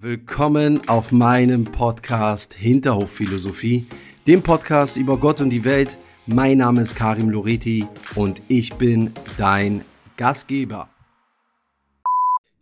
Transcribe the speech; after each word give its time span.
Willkommen 0.00 0.88
auf 0.88 1.10
meinem 1.10 1.64
Podcast 1.64 2.54
Hinterhofphilosophie, 2.54 3.88
dem 4.28 4.44
Podcast 4.44 4.96
über 4.96 5.18
Gott 5.18 5.40
und 5.40 5.50
die 5.50 5.64
Welt. 5.64 5.98
Mein 6.26 6.58
Name 6.58 6.82
ist 6.82 6.94
Karim 6.94 7.30
Loreti 7.30 7.84
und 8.14 8.40
ich 8.46 8.74
bin 8.74 9.12
dein 9.38 9.84
Gastgeber. 10.16 10.88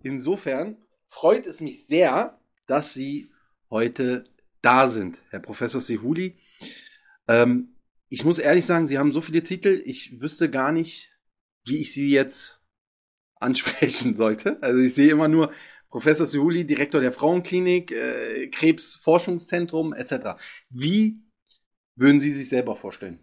Insofern 0.03 0.79
freut 1.09 1.45
es 1.47 1.61
mich 1.61 1.85
sehr, 1.85 2.39
dass 2.67 2.95
Sie 2.95 3.29
heute 3.69 4.25
da 4.63 4.89
sind, 4.89 5.19
Herr 5.29 5.41
Professor 5.41 5.83
Sehuli. 5.83 6.39
Ähm, 7.29 7.75
ich 8.09 8.25
muss 8.25 8.39
ehrlich 8.39 8.65
sagen, 8.65 8.87
Sie 8.87 8.99
haben 8.99 9.13
so 9.13 9.21
viele 9.21 9.43
Titel, 9.43 9.83
ich 9.85 10.23
wüsste 10.23 10.49
gar 10.49 10.73
nicht, 10.73 11.11
wie 11.67 11.83
ich 11.83 11.93
Sie 11.93 12.11
jetzt 12.11 12.63
ansprechen 13.41 14.15
sollte. 14.15 14.57
Also 14.63 14.81
ich 14.81 14.95
sehe 14.95 15.11
immer 15.11 15.29
nur 15.29 15.53
Professor 15.97 16.27
Suhuli, 16.27 16.67
Direktor 16.67 17.01
der 17.01 17.11
Frauenklinik, 17.11 17.91
äh, 17.91 18.49
Krebsforschungszentrum 18.49 19.95
etc. 19.95 20.37
Wie 20.69 21.23
würden 21.95 22.21
Sie 22.21 22.29
sich 22.29 22.51
selber 22.51 22.77
vorstellen? 22.77 23.21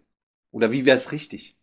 Oder 0.50 0.72
wie 0.72 0.84
wäre 0.84 0.96
es 0.96 1.12
richtig? 1.12 1.56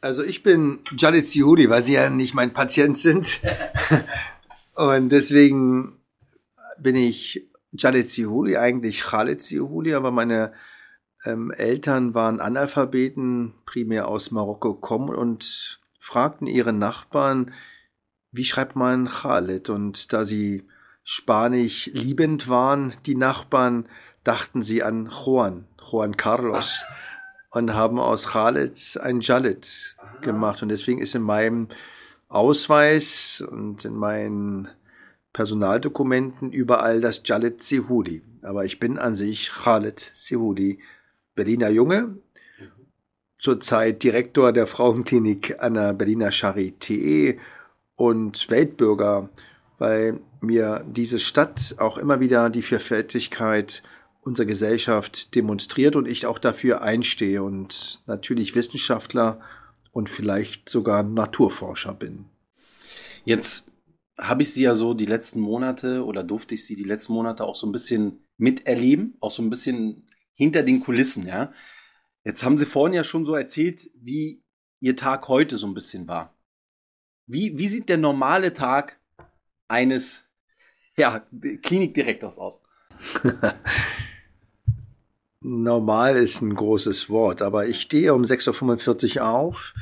Also 0.00 0.22
ich 0.22 0.44
bin 0.44 0.78
Jalit 0.96 1.26
Sihuli, 1.26 1.68
weil 1.68 1.82
Sie 1.82 1.94
ja 1.94 2.10
nicht 2.10 2.32
mein 2.32 2.52
Patient 2.52 2.96
sind. 2.96 3.40
Und 4.74 5.08
deswegen 5.08 5.98
bin 6.78 6.94
ich 6.94 7.48
Jalit 7.72 8.08
Sihuli, 8.08 8.56
eigentlich 8.56 9.00
Khalid 9.00 9.42
Sihuli, 9.42 9.94
aber 9.94 10.12
meine 10.12 10.52
ähm, 11.24 11.50
Eltern 11.50 12.14
waren 12.14 12.38
Analphabeten, 12.38 13.54
primär 13.66 14.06
aus 14.06 14.30
Marokko 14.30 14.74
kommen 14.74 15.12
und 15.12 15.80
fragten 15.98 16.46
ihre 16.46 16.72
Nachbarn, 16.72 17.52
wie 18.34 18.44
schreibt 18.44 18.74
man 18.74 19.06
Khaled? 19.06 19.70
Und 19.70 20.12
da 20.12 20.24
sie 20.24 20.64
Spanisch 21.04 21.90
liebend 21.92 22.48
waren, 22.48 22.92
die 23.06 23.14
Nachbarn, 23.14 23.88
dachten 24.24 24.62
sie 24.62 24.82
an 24.82 25.08
Juan, 25.08 25.66
Juan 25.80 26.16
Carlos 26.16 26.84
und 27.50 27.74
haben 27.74 28.00
aus 28.00 28.28
Khaled 28.28 28.98
ein 29.00 29.20
Jalit 29.20 29.96
gemacht. 30.22 30.62
Und 30.62 30.70
deswegen 30.70 31.00
ist 31.00 31.14
in 31.14 31.22
meinem 31.22 31.68
Ausweis 32.28 33.44
und 33.46 33.84
in 33.84 33.94
meinen 33.94 34.68
Personaldokumenten 35.32 36.50
überall 36.50 37.00
das 37.00 37.22
Jalit 37.24 37.62
Sihudi. 37.62 38.22
Aber 38.42 38.64
ich 38.64 38.80
bin 38.80 38.98
an 38.98 39.14
sich 39.14 39.50
Khaled 39.50 40.10
Sihudi, 40.14 40.80
Berliner 41.36 41.68
Junge, 41.68 42.16
zurzeit 43.38 44.02
Direktor 44.02 44.52
der 44.52 44.66
Frauenklinik 44.66 45.62
an 45.62 45.74
der 45.74 45.92
Berliner 45.92 46.30
Charité 46.30 47.38
und 47.96 48.50
Weltbürger, 48.50 49.28
weil 49.78 50.20
mir 50.40 50.84
diese 50.88 51.18
Stadt 51.18 51.76
auch 51.78 51.96
immer 51.96 52.20
wieder 52.20 52.50
die 52.50 52.62
Vielfältigkeit 52.62 53.82
unserer 54.22 54.46
Gesellschaft 54.46 55.34
demonstriert 55.34 55.96
und 55.96 56.08
ich 56.08 56.26
auch 56.26 56.38
dafür 56.38 56.82
einstehe 56.82 57.42
und 57.42 58.02
natürlich 58.06 58.54
Wissenschaftler 58.54 59.40
und 59.92 60.08
vielleicht 60.08 60.68
sogar 60.68 61.02
Naturforscher 61.02 61.94
bin. 61.94 62.26
Jetzt 63.24 63.66
habe 64.18 64.42
ich 64.42 64.52
sie 64.52 64.62
ja 64.62 64.74
so 64.74 64.94
die 64.94 65.06
letzten 65.06 65.40
Monate 65.40 66.04
oder 66.04 66.22
durfte 66.22 66.54
ich 66.54 66.64
sie 66.64 66.76
die 66.76 66.84
letzten 66.84 67.12
Monate 67.12 67.44
auch 67.44 67.54
so 67.54 67.66
ein 67.66 67.72
bisschen 67.72 68.24
miterleben, 68.36 69.16
auch 69.20 69.30
so 69.30 69.42
ein 69.42 69.50
bisschen 69.50 70.06
hinter 70.34 70.62
den 70.62 70.80
Kulissen, 70.80 71.26
ja. 71.26 71.52
Jetzt 72.24 72.42
haben 72.42 72.56
Sie 72.56 72.66
vorhin 72.66 72.94
ja 72.94 73.04
schon 73.04 73.26
so 73.26 73.34
erzählt, 73.34 73.90
wie 74.00 74.42
Ihr 74.80 74.96
Tag 74.96 75.28
heute 75.28 75.58
so 75.58 75.66
ein 75.66 75.74
bisschen 75.74 76.08
war. 76.08 76.33
Wie, 77.26 77.56
wie 77.56 77.68
sieht 77.68 77.88
der 77.88 77.96
normale 77.96 78.52
Tag 78.52 78.98
eines 79.68 80.24
ja, 80.96 81.26
Klinikdirektors 81.62 82.38
aus? 82.38 82.60
Normal 85.40 86.16
ist 86.16 86.40
ein 86.40 86.54
großes 86.54 87.10
Wort, 87.10 87.42
aber 87.42 87.66
ich 87.66 87.80
stehe 87.80 88.14
um 88.14 88.22
6.45 88.22 89.18
Uhr 89.18 89.28
auf, 89.28 89.74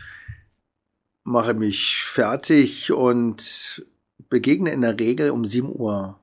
mache 1.25 1.55
mich 1.55 2.03
fertig 2.05 2.93
und 2.93 3.87
begegne 4.29 4.71
in 4.73 4.81
der 4.81 4.99
Regel 4.99 5.31
um 5.31 5.43
7.10 5.43 5.69
Uhr 5.69 6.19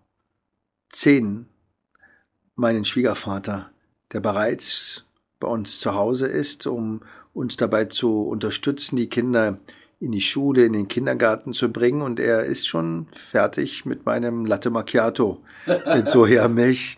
meinen 2.55 2.83
Schwiegervater, 2.83 3.71
der 4.11 4.19
bereits 4.19 5.05
bei 5.39 5.47
uns 5.47 5.79
zu 5.79 5.93
Hause 5.93 6.27
ist, 6.27 6.67
um 6.67 7.01
uns 7.33 7.55
dabei 7.55 7.85
zu 7.85 8.23
unterstützen, 8.23 8.97
die 8.97 9.07
Kinder 9.07 9.59
in 9.99 10.11
die 10.11 10.21
Schule, 10.21 10.65
in 10.65 10.73
den 10.73 10.87
Kindergarten 10.87 11.53
zu 11.53 11.71
bringen. 11.71 12.01
Und 12.01 12.19
er 12.19 12.45
ist 12.45 12.67
schon 12.67 13.07
fertig 13.11 13.85
mit 13.85 14.05
meinem 14.05 14.45
Latte 14.45 14.69
Macchiato. 14.69 15.43
Mit 15.93 16.09
Sojamilch 16.09 16.97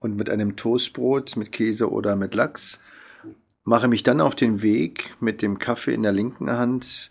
und 0.00 0.16
mit 0.16 0.30
einem 0.30 0.56
Toastbrot 0.56 1.36
mit 1.36 1.52
Käse 1.52 1.90
oder 1.90 2.16
mit 2.16 2.34
Lachs. 2.34 2.80
Mache 3.64 3.88
mich 3.88 4.02
dann 4.02 4.20
auf 4.20 4.34
den 4.34 4.62
Weg 4.62 5.16
mit 5.20 5.42
dem 5.42 5.58
Kaffee 5.58 5.92
in 5.92 6.02
der 6.02 6.12
linken 6.12 6.50
Hand, 6.50 7.10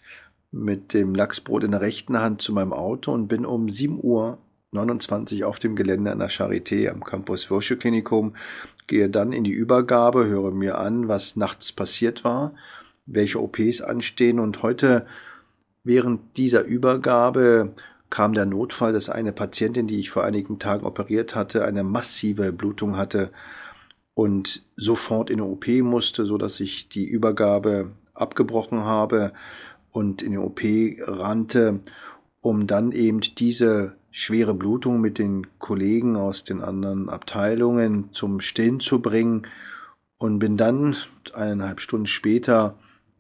mit 0.52 0.94
dem 0.94 1.14
Lachsbrot 1.14 1.64
in 1.64 1.72
der 1.72 1.82
rechten 1.82 2.20
Hand 2.20 2.42
zu 2.42 2.54
meinem 2.54 2.74
Auto 2.74 3.12
und 3.12 3.28
bin 3.28 3.46
um 3.46 3.70
7 3.70 4.00
Uhr 4.02 4.40
29 4.72 5.44
auf 5.44 5.60
dem 5.60 5.76
Gelände 5.76 6.12
an 6.12 6.20
der 6.20 6.30
Charité 6.30 6.90
am 6.90 7.04
Campus 7.04 7.46
Virsche 7.50 7.78
Klinikum, 7.78 8.36
gehe 8.88 9.10
dann 9.10 9.32
in 9.34 9.44
die 9.44 9.52
Übergabe, 9.52 10.26
höre 10.26 10.52
mir 10.52 10.78
an, 10.78 11.08
was 11.08 11.36
nachts 11.36 11.72
passiert 11.72 12.24
war, 12.24 12.54
welche 13.06 13.42
OPs 13.42 13.82
anstehen. 13.82 14.40
Und 14.40 14.64
heute 14.64 15.06
Während 15.88 16.36
dieser 16.36 16.66
Übergabe 16.66 17.72
kam 18.10 18.34
der 18.34 18.46
Notfall, 18.46 18.92
dass 18.92 19.08
eine 19.10 19.32
Patientin, 19.32 19.88
die 19.88 20.02
ich 20.02 20.10
vor 20.10 20.26
einigen 20.26 20.60
Tagen 20.60 20.86
operiert 20.86 21.34
hatte, 21.34 21.64
eine 21.64 21.86
massive 21.86 22.52
Blutung 22.52 22.98
hatte 22.98 23.32
und 24.14 24.64
sofort 24.76 25.30
in 25.30 25.38
die 25.38 25.44
OP 25.44 25.66
musste, 25.84 26.26
so 26.26 26.38
dass 26.38 26.60
ich 26.60 26.90
die 26.90 27.08
Übergabe 27.08 27.92
abgebrochen 28.14 28.80
habe 28.82 29.32
und 29.90 30.22
in 30.22 30.34
die 30.34 30.38
OP 30.38 30.60
rannte, 31.08 31.80
um 32.42 32.68
dann 32.68 32.92
eben 32.92 33.22
diese 33.22 33.96
schwere 34.12 34.56
Blutung 34.56 35.00
mit 35.00 35.18
den 35.18 35.48
Kollegen 35.58 36.18
aus 36.18 36.44
den 36.44 36.62
anderen 36.62 37.08
Abteilungen 37.08 38.12
zum 38.12 38.42
Stillen 38.42 38.82
zu 38.82 39.02
bringen 39.02 39.48
und 40.18 40.40
bin 40.40 40.58
dann 40.58 40.98
eineinhalb 41.34 41.80
Stunden 41.80 42.08
später 42.08 42.76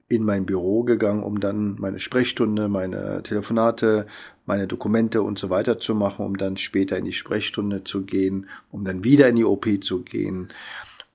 in 0.09 0.23
mein 0.23 0.45
Büro 0.45 0.83
gegangen, 0.83 1.23
um 1.23 1.39
dann 1.39 1.75
meine 1.79 1.99
Sprechstunde, 1.99 2.69
meine 2.69 3.21
Telefonate, 3.23 4.07
meine 4.45 4.67
Dokumente 4.67 5.21
und 5.21 5.37
so 5.37 5.49
weiter 5.49 5.79
zu 5.79 5.95
machen, 5.95 6.25
um 6.25 6.37
dann 6.37 6.57
später 6.57 6.97
in 6.97 7.05
die 7.05 7.13
Sprechstunde 7.13 7.83
zu 7.83 8.03
gehen, 8.03 8.47
um 8.71 8.85
dann 8.85 9.03
wieder 9.03 9.27
in 9.27 9.35
die 9.35 9.43
OP 9.43 9.67
zu 9.81 10.03
gehen, 10.03 10.53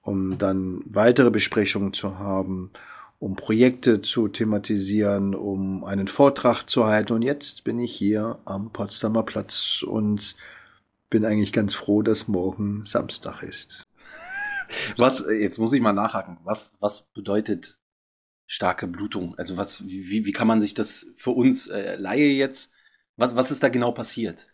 um 0.02 0.36
dann 0.36 0.82
weitere 0.84 1.30
Besprechungen 1.30 1.94
zu 1.94 2.18
haben, 2.18 2.70
um 3.18 3.36
Projekte 3.36 4.02
zu 4.02 4.28
thematisieren, 4.28 5.34
um 5.34 5.84
einen 5.84 6.08
Vortrag 6.08 6.64
zu 6.64 6.86
halten. 6.86 7.14
Und 7.14 7.22
jetzt 7.22 7.64
bin 7.64 7.78
ich 7.78 7.94
hier 7.94 8.40
am 8.44 8.72
Potsdamer 8.72 9.22
Platz 9.22 9.82
und 9.86 10.36
bin 11.08 11.24
eigentlich 11.24 11.52
ganz 11.52 11.74
froh, 11.74 12.02
dass 12.02 12.28
morgen 12.28 12.84
Samstag 12.84 13.42
ist. 13.42 13.86
Was, 14.96 15.24
jetzt 15.30 15.58
muss 15.58 15.72
ich 15.72 15.80
mal 15.80 15.92
nachhaken. 15.92 16.38
Was, 16.44 16.72
was 16.80 17.02
bedeutet 17.12 17.78
starke 18.52 18.86
Blutung? 18.86 19.34
Also 19.38 19.56
was, 19.56 19.86
wie, 19.86 20.26
wie 20.26 20.32
kann 20.32 20.46
man 20.46 20.60
sich 20.60 20.74
das 20.74 21.06
für 21.16 21.30
uns 21.30 21.68
äh, 21.68 21.96
Laie 21.96 22.32
jetzt, 22.32 22.70
was, 23.16 23.34
was 23.34 23.50
ist 23.50 23.62
da 23.62 23.70
genau 23.70 23.92
passiert? 23.92 24.46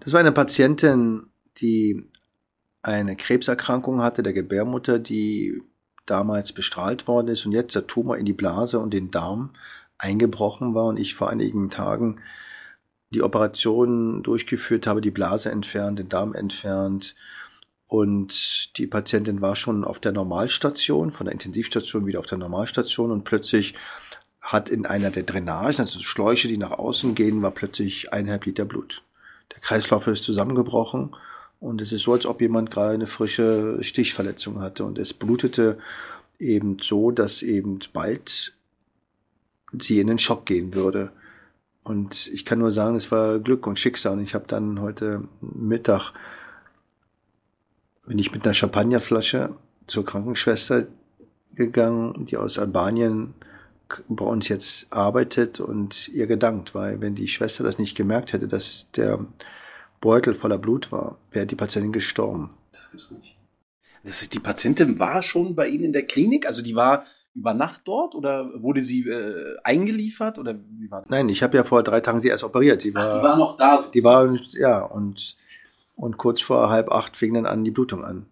Das 0.00 0.12
war 0.12 0.20
eine 0.20 0.32
Patientin, 0.32 1.30
die 1.56 2.10
eine 2.82 3.16
Krebserkrankung 3.16 4.02
hatte, 4.02 4.22
der 4.22 4.34
Gebärmutter, 4.34 4.98
die 4.98 5.62
damals 6.04 6.52
bestrahlt 6.52 7.08
worden 7.08 7.28
ist 7.28 7.46
und 7.46 7.52
jetzt 7.52 7.74
der 7.74 7.86
Tumor 7.86 8.18
in 8.18 8.26
die 8.26 8.34
Blase 8.34 8.78
und 8.78 8.92
den 8.92 9.10
Darm 9.10 9.54
eingebrochen 9.96 10.74
war 10.74 10.84
und 10.84 10.98
ich 10.98 11.14
vor 11.14 11.30
einigen 11.30 11.70
Tagen 11.70 12.20
die 13.10 13.22
Operation 13.22 14.22
durchgeführt 14.22 14.86
habe, 14.86 15.00
die 15.00 15.10
Blase 15.10 15.50
entfernt, 15.50 15.98
den 15.98 16.10
Darm 16.10 16.34
entfernt, 16.34 17.14
und 17.88 18.78
die 18.78 18.86
Patientin 18.86 19.40
war 19.40 19.56
schon 19.56 19.84
auf 19.84 19.98
der 19.98 20.12
Normalstation, 20.12 21.10
von 21.10 21.24
der 21.24 21.32
Intensivstation 21.32 22.06
wieder 22.06 22.20
auf 22.20 22.26
der 22.26 22.38
Normalstation 22.38 23.10
und 23.10 23.24
plötzlich 23.24 23.74
hat 24.40 24.68
in 24.68 24.86
einer 24.86 25.10
der 25.10 25.22
Drainagen, 25.24 25.80
also 25.80 25.98
Schläuche, 25.98 26.48
die 26.48 26.58
nach 26.58 26.72
außen 26.72 27.14
gehen, 27.14 27.42
war 27.42 27.50
plötzlich 27.50 28.12
eineinhalb 28.12 28.44
Liter 28.44 28.66
Blut. 28.66 29.02
Der 29.52 29.60
Kreislauf 29.60 30.06
ist 30.06 30.24
zusammengebrochen 30.24 31.16
und 31.60 31.80
es 31.80 31.90
ist 31.90 32.02
so, 32.02 32.12
als 32.12 32.26
ob 32.26 32.42
jemand 32.42 32.70
gerade 32.70 32.94
eine 32.94 33.06
frische 33.06 33.82
Stichverletzung 33.82 34.60
hatte 34.60 34.84
und 34.84 34.98
es 34.98 35.14
blutete 35.14 35.78
eben 36.38 36.76
so, 36.80 37.10
dass 37.10 37.42
eben 37.42 37.80
bald 37.92 38.52
sie 39.72 39.98
in 39.98 40.06
den 40.06 40.18
Schock 40.18 40.44
gehen 40.44 40.74
würde. 40.74 41.10
Und 41.82 42.26
ich 42.28 42.44
kann 42.44 42.58
nur 42.58 42.70
sagen, 42.70 42.96
es 42.96 43.10
war 43.10 43.38
Glück 43.38 43.66
und 43.66 43.78
Schicksal. 43.78 44.12
Und 44.12 44.22
ich 44.22 44.34
habe 44.34 44.44
dann 44.46 44.80
heute 44.80 45.24
Mittag 45.40 46.12
bin 48.08 48.18
ich 48.18 48.32
mit 48.32 48.44
einer 48.44 48.54
Champagnerflasche 48.54 49.54
zur 49.86 50.04
Krankenschwester 50.04 50.86
gegangen, 51.54 52.26
die 52.26 52.36
aus 52.36 52.58
Albanien 52.58 53.34
bei 54.08 54.24
uns 54.24 54.48
jetzt 54.48 54.92
arbeitet 54.92 55.60
und 55.60 56.08
ihr 56.08 56.26
gedankt, 56.26 56.74
weil 56.74 57.00
wenn 57.00 57.14
die 57.14 57.28
Schwester 57.28 57.64
das 57.64 57.78
nicht 57.78 57.96
gemerkt 57.96 58.32
hätte, 58.32 58.48
dass 58.48 58.88
der 58.96 59.24
Beutel 60.00 60.34
voller 60.34 60.58
Blut 60.58 60.90
war, 60.92 61.18
wäre 61.32 61.46
die 61.46 61.56
Patientin 61.56 61.92
gestorben. 61.92 62.50
Das 62.72 62.90
gibt's 62.90 63.10
nicht. 63.10 63.36
Das 64.04 64.22
ist, 64.22 64.32
die 64.32 64.40
Patientin 64.40 64.98
war 64.98 65.22
schon 65.22 65.54
bei 65.54 65.68
Ihnen 65.68 65.86
in 65.86 65.92
der 65.92 66.06
Klinik? 66.06 66.46
Also 66.46 66.62
die 66.62 66.76
war 66.76 67.04
über 67.34 67.52
Nacht 67.52 67.82
dort 67.84 68.14
oder 68.14 68.50
wurde 68.62 68.82
sie 68.82 69.06
äh, 69.08 69.56
eingeliefert 69.64 70.38
oder 70.38 70.54
wie 70.54 70.90
war 70.90 71.02
das? 71.02 71.10
Nein, 71.10 71.28
ich 71.28 71.42
habe 71.42 71.56
ja 71.56 71.64
vor 71.64 71.82
drei 71.82 72.00
Tagen 72.00 72.20
sie 72.20 72.28
erst 72.28 72.44
operiert. 72.44 72.84
Die 72.84 72.94
war, 72.94 73.06
Ach, 73.06 73.16
die 73.16 73.22
war 73.22 73.36
noch 73.36 73.56
da. 73.56 73.84
Die 73.92 74.04
war, 74.04 74.34
ja, 74.52 74.82
und, 74.82 75.36
und 75.98 76.16
kurz 76.16 76.40
vor 76.40 76.70
halb 76.70 76.90
acht 76.90 77.16
fing 77.16 77.34
dann 77.34 77.44
an 77.44 77.64
die 77.64 77.72
Blutung 77.72 78.04
an. 78.04 78.26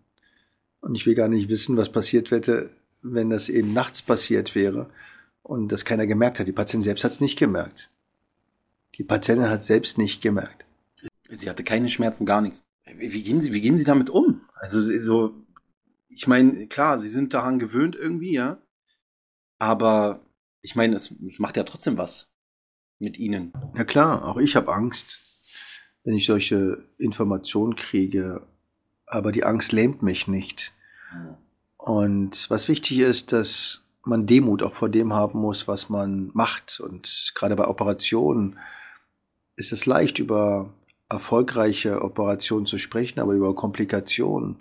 Und 0.81 0.95
ich 0.95 1.05
will 1.05 1.17
gar 1.17 1.29
nicht 1.29 1.49
wissen, 1.49 1.77
was 1.77 1.91
passiert 1.91 2.31
hätte, 2.31 2.71
wenn 3.03 3.29
das 3.29 3.49
eben 3.49 3.73
nachts 3.73 4.03
passiert 4.03 4.55
wäre 4.55 4.89
und 5.43 5.73
das 5.73 5.85
keiner 5.85 6.07
gemerkt 6.07 6.39
hat. 6.39 6.47
Die 6.47 6.53
Patientin 6.53 6.85
selbst 6.85 7.03
hat 7.03 7.11
es 7.11 7.21
nicht 7.21 7.39
gemerkt. 7.39 7.91
Die 8.95 9.03
Patientin 9.03 9.51
hat 9.51 9.65
selbst 9.65 9.99
nicht 9.99 10.23
gemerkt. 10.23 10.65
Sie 11.29 11.51
hatte 11.51 11.65
keine 11.65 11.89
Schmerzen, 11.89 12.25
gar 12.25 12.41
nichts. 12.41 12.65
Wie 12.85 13.23
gehen 13.23 13.41
Sie, 13.41 13.53
wie 13.53 13.61
gehen 13.61 13.77
Sie 13.77 13.85
damit 13.85 14.11
um? 14.11 14.43
Also 14.55 14.81
so, 14.81 15.35
ich 16.09 16.29
meine, 16.29 16.69
klar, 16.69 17.01
Sie 17.01 17.09
sind 17.09 17.35
daran 17.35 17.59
gewöhnt 17.59 17.97
irgendwie, 17.97 18.33
ja. 18.33 18.59
Aber 19.59 20.21
ich 20.63 20.77
meine, 20.77 20.95
es, 20.95 21.13
es 21.27 21.41
macht 21.41 21.57
ja 21.57 21.65
trotzdem 21.65 21.99
was 21.99 22.31
mit 23.01 23.19
Ihnen. 23.19 23.53
Ja 23.75 23.83
klar, 23.83 24.25
auch 24.25 24.37
ich 24.37 24.55
habe 24.55 24.73
Angst, 24.73 25.26
wenn 26.07 26.15
ich 26.15 26.25
solche 26.25 26.85
Informationen 26.99 27.75
kriege. 27.75 28.43
Aber 29.07 29.33
die 29.33 29.45
Angst 29.45 29.73
lähmt 29.73 30.03
mich 30.03 30.29
nicht. 30.29 30.73
Und 31.77 32.49
was 32.49 32.69
wichtig 32.69 33.01
ist, 33.01 33.33
dass 33.33 33.83
man 34.05 34.25
Demut 34.25 34.63
auch 34.63 34.73
vor 34.73 34.89
dem 34.89 35.13
haben 35.13 35.41
muss, 35.41 35.67
was 35.67 35.91
man 35.91 36.31
macht. 36.33 36.79
Und 36.79 37.33
gerade 37.35 37.57
bei 37.57 37.67
Operationen 37.67 38.59
ist 39.57 39.73
es 39.73 39.85
leicht, 39.85 40.21
über 40.21 40.73
erfolgreiche 41.09 42.01
Operationen 42.03 42.67
zu 42.67 42.79
sprechen, 42.79 43.19
aber 43.19 43.33
über 43.33 43.57
Komplikationen 43.57 44.59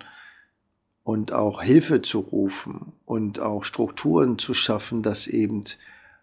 und 1.04 1.30
auch 1.30 1.62
Hilfe 1.62 2.02
zu 2.02 2.18
rufen 2.18 2.92
und 3.04 3.38
auch 3.38 3.62
Strukturen 3.62 4.38
zu 4.40 4.52
schaffen, 4.52 5.04
dass 5.04 5.28
eben 5.28 5.62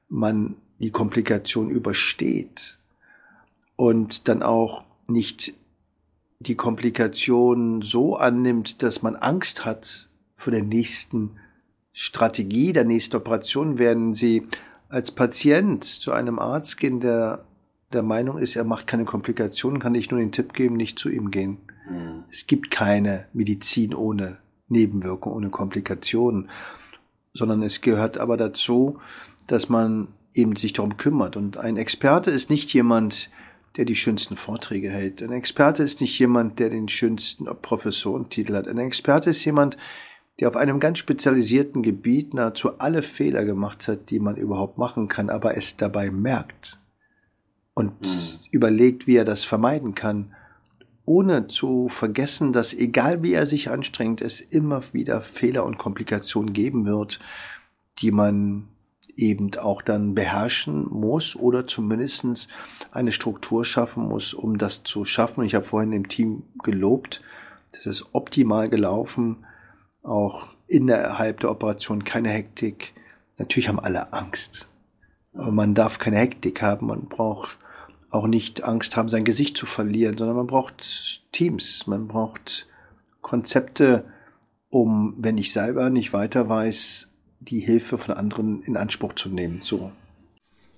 man 0.09 0.57
die 0.79 0.91
Komplikation 0.91 1.69
übersteht 1.69 2.77
und 3.77 4.27
dann 4.27 4.43
auch 4.43 4.83
nicht 5.13 5.53
die 6.39 6.55
Komplikation 6.55 7.81
so 7.81 8.17
annimmt, 8.17 8.83
dass 8.83 9.01
man 9.01 9.15
Angst 9.15 9.63
hat 9.63 10.09
vor 10.35 10.51
der 10.51 10.63
nächsten 10.63 11.37
Strategie, 11.93 12.73
der 12.73 12.83
nächsten 12.83 13.15
Operation, 13.15 13.77
werden 13.77 14.13
Sie 14.13 14.47
als 14.89 15.11
Patient 15.11 15.83
zu 15.83 16.11
einem 16.11 16.39
Arzt 16.39 16.77
gehen, 16.77 16.99
der 16.99 17.45
der 17.93 18.03
Meinung 18.03 18.37
ist, 18.37 18.55
er 18.55 18.63
macht 18.63 18.87
keine 18.87 19.05
Komplikationen, 19.05 19.79
kann 19.79 19.95
ich 19.95 20.11
nur 20.11 20.19
den 20.19 20.31
Tipp 20.31 20.53
geben, 20.53 20.75
nicht 20.75 20.99
zu 20.99 21.09
ihm 21.09 21.31
gehen. 21.31 21.59
Mhm. 21.89 22.23
Es 22.29 22.47
gibt 22.47 22.71
keine 22.71 23.27
Medizin 23.33 23.93
ohne 23.93 24.39
Nebenwirkung, 24.67 25.33
ohne 25.33 25.49
Komplikationen, 25.49 26.49
sondern 27.33 27.61
es 27.61 27.81
gehört 27.81 28.17
aber 28.17 28.37
dazu, 28.37 28.99
dass 29.47 29.69
man 29.69 30.07
eben 30.33 30.55
sich 30.55 30.73
darum 30.73 30.97
kümmert. 30.97 31.37
Und 31.37 31.57
ein 31.57 31.77
Experte 31.77 32.31
ist 32.31 32.49
nicht 32.49 32.73
jemand, 32.73 33.29
der 33.77 33.85
die 33.85 33.95
schönsten 33.95 34.35
Vorträge 34.35 34.89
hält. 34.89 35.21
Ein 35.21 35.31
Experte 35.31 35.83
ist 35.83 36.01
nicht 36.01 36.17
jemand, 36.19 36.59
der 36.59 36.69
den 36.69 36.89
schönsten 36.89 37.45
Professorentitel 37.61 38.55
hat. 38.55 38.67
Ein 38.67 38.77
Experte 38.77 39.31
ist 39.31 39.43
jemand, 39.45 39.77
der 40.39 40.47
auf 40.47 40.55
einem 40.55 40.79
ganz 40.79 40.99
spezialisierten 40.99 41.81
Gebiet 41.81 42.33
nahezu 42.33 42.79
alle 42.79 43.01
Fehler 43.01 43.45
gemacht 43.45 43.87
hat, 43.87 44.09
die 44.09 44.19
man 44.19 44.35
überhaupt 44.35 44.77
machen 44.77 45.07
kann, 45.07 45.29
aber 45.29 45.57
es 45.57 45.77
dabei 45.77 46.11
merkt 46.11 46.79
und 47.73 48.01
mhm. 48.01 48.47
überlegt, 48.51 49.07
wie 49.07 49.15
er 49.15 49.25
das 49.25 49.43
vermeiden 49.43 49.95
kann, 49.95 50.33
ohne 51.05 51.47
zu 51.47 51.89
vergessen, 51.89 52.53
dass 52.53 52.73
egal 52.73 53.23
wie 53.23 53.33
er 53.33 53.45
sich 53.45 53.69
anstrengt, 53.69 54.21
es 54.21 54.39
immer 54.41 54.81
wieder 54.93 55.21
Fehler 55.21 55.65
und 55.65 55.77
Komplikationen 55.77 56.53
geben 56.53 56.85
wird, 56.85 57.19
die 57.99 58.11
man 58.11 58.69
eben 59.15 59.55
auch 59.57 59.81
dann 59.81 60.15
beherrschen 60.15 60.87
muss 60.89 61.35
oder 61.35 61.67
zumindestens 61.67 62.47
eine 62.91 63.11
Struktur 63.11 63.63
schaffen 63.65 64.07
muss, 64.07 64.33
um 64.33 64.57
das 64.57 64.83
zu 64.83 65.05
schaffen. 65.05 65.43
Ich 65.43 65.55
habe 65.55 65.65
vorhin 65.65 65.91
dem 65.91 66.07
Team 66.07 66.43
gelobt, 66.63 67.21
das 67.71 67.85
ist 67.85 68.05
optimal 68.13 68.69
gelaufen 68.69 69.45
auch 70.03 70.47
innerhalb 70.67 71.39
der 71.39 71.51
Operation 71.51 72.03
keine 72.03 72.29
Hektik. 72.29 72.93
Natürlich 73.37 73.69
haben 73.69 73.79
alle 73.79 74.13
Angst. 74.13 74.67
Aber 75.33 75.51
man 75.51 75.73
darf 75.73 75.97
keine 75.97 76.17
Hektik 76.17 76.61
haben. 76.61 76.87
Man 76.87 77.07
braucht 77.07 77.57
auch 78.09 78.27
nicht 78.27 78.63
Angst 78.63 78.95
haben, 78.95 79.09
sein 79.09 79.23
Gesicht 79.23 79.57
zu 79.57 79.65
verlieren, 79.65 80.17
sondern 80.17 80.35
man 80.37 80.47
braucht 80.47 81.31
Teams. 81.31 81.87
Man 81.87 82.07
braucht 82.07 82.67
Konzepte, 83.21 84.05
um, 84.69 85.15
wenn 85.17 85.37
ich 85.37 85.53
selber 85.53 85.89
nicht 85.89 86.13
weiter 86.13 86.47
weiß, 86.49 87.09
die 87.43 87.59
Hilfe 87.59 87.97
von 87.97 88.15
anderen 88.15 88.63
in 88.63 88.77
Anspruch 88.77 89.13
zu 89.13 89.29
nehmen. 89.29 89.61
So. 89.61 89.91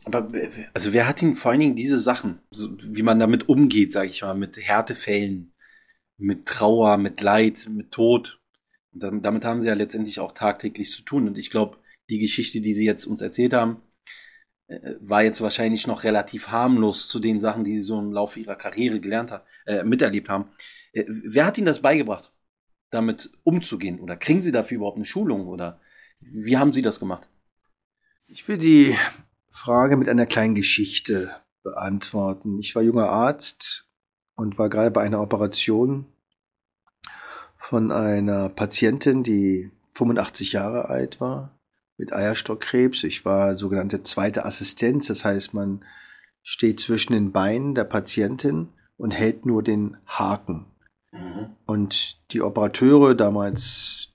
Aber 0.03 0.27
also 0.73 0.93
wer 0.93 1.07
hat 1.07 1.21
ihm 1.21 1.35
vor 1.35 1.51
allen 1.51 1.59
Dingen 1.59 1.75
diese 1.75 1.99
Sachen, 1.99 2.39
so, 2.51 2.69
wie 2.83 3.03
man 3.03 3.19
damit 3.19 3.49
umgeht, 3.49 3.91
sage 3.91 4.09
ich 4.09 4.21
mal, 4.21 4.35
mit 4.35 4.57
Härtefällen, 4.57 5.53
mit 6.17 6.45
Trauer, 6.45 6.97
mit 6.97 7.21
Leid, 7.21 7.67
mit 7.69 7.91
Tod, 7.91 8.39
und 9.01 9.25
damit 9.25 9.43
haben 9.43 9.61
sie 9.61 9.67
ja 9.67 9.73
letztendlich 9.73 10.19
auch 10.19 10.33
tagtäglich 10.33 10.91
zu 10.91 11.01
tun. 11.01 11.27
Und 11.27 11.37
ich 11.37 11.49
glaube, 11.49 11.77
die 12.09 12.19
Geschichte, 12.19 12.61
die 12.61 12.73
sie 12.73 12.85
jetzt 12.85 13.05
uns 13.05 13.21
erzählt 13.21 13.53
haben, 13.53 13.81
äh, 14.67 14.79
war 14.99 15.23
jetzt 15.23 15.41
wahrscheinlich 15.41 15.85
noch 15.87 16.03
relativ 16.03 16.47
harmlos 16.47 17.07
zu 17.07 17.19
den 17.19 17.39
Sachen, 17.39 17.63
die 17.63 17.73
sie 17.77 17.83
so 17.83 17.99
im 17.99 18.13
Laufe 18.13 18.39
ihrer 18.39 18.55
Karriere 18.55 18.99
gelernt 18.99 19.31
haben, 19.31 19.43
äh, 19.65 19.83
miterlebt 19.83 20.29
haben. 20.29 20.49
Äh, 20.93 21.05
wer 21.07 21.45
hat 21.45 21.57
ihnen 21.57 21.67
das 21.67 21.81
beigebracht, 21.81 22.31
damit 22.89 23.31
umzugehen? 23.43 23.99
Oder 23.99 24.15
kriegen 24.15 24.41
sie 24.41 24.51
dafür 24.51 24.77
überhaupt 24.77 24.97
eine 24.97 25.05
Schulung? 25.05 25.47
Oder 25.47 25.81
wie 26.31 26.57
haben 26.57 26.73
sie 26.73 26.81
das 26.81 26.99
gemacht? 26.99 27.27
Ich 28.27 28.47
will 28.47 28.57
die 28.57 28.95
Frage 29.51 29.97
mit 29.97 30.09
einer 30.09 30.25
kleinen 30.25 30.55
Geschichte 30.55 31.35
beantworten. 31.63 32.59
Ich 32.59 32.75
war 32.75 32.83
junger 32.83 33.09
Arzt 33.09 33.87
und 34.35 34.57
war 34.57 34.69
gerade 34.69 34.91
bei 34.91 35.01
einer 35.01 35.21
Operation 35.21 36.05
von 37.57 37.91
einer 37.91 38.49
Patientin, 38.49 39.23
die 39.23 39.71
85 39.93 40.51
Jahre 40.51 40.89
alt 40.89 41.19
war, 41.19 41.57
mit 41.97 42.13
Eierstockkrebs. 42.13 43.03
Ich 43.03 43.25
war 43.25 43.55
sogenannte 43.55 44.03
zweite 44.03 44.45
Assistenz, 44.45 45.07
das 45.07 45.25
heißt, 45.25 45.53
man 45.53 45.83
steht 46.43 46.79
zwischen 46.79 47.13
den 47.13 47.31
Beinen 47.31 47.73
der 47.73 47.85
Patientin 47.85 48.69
und 48.97 49.11
hält 49.11 49.45
nur 49.45 49.63
den 49.63 49.97
Haken. 50.05 50.67
Mhm. 51.11 51.55
Und 51.65 52.31
die 52.31 52.41
Operateure, 52.41 53.15
damals 53.15 54.09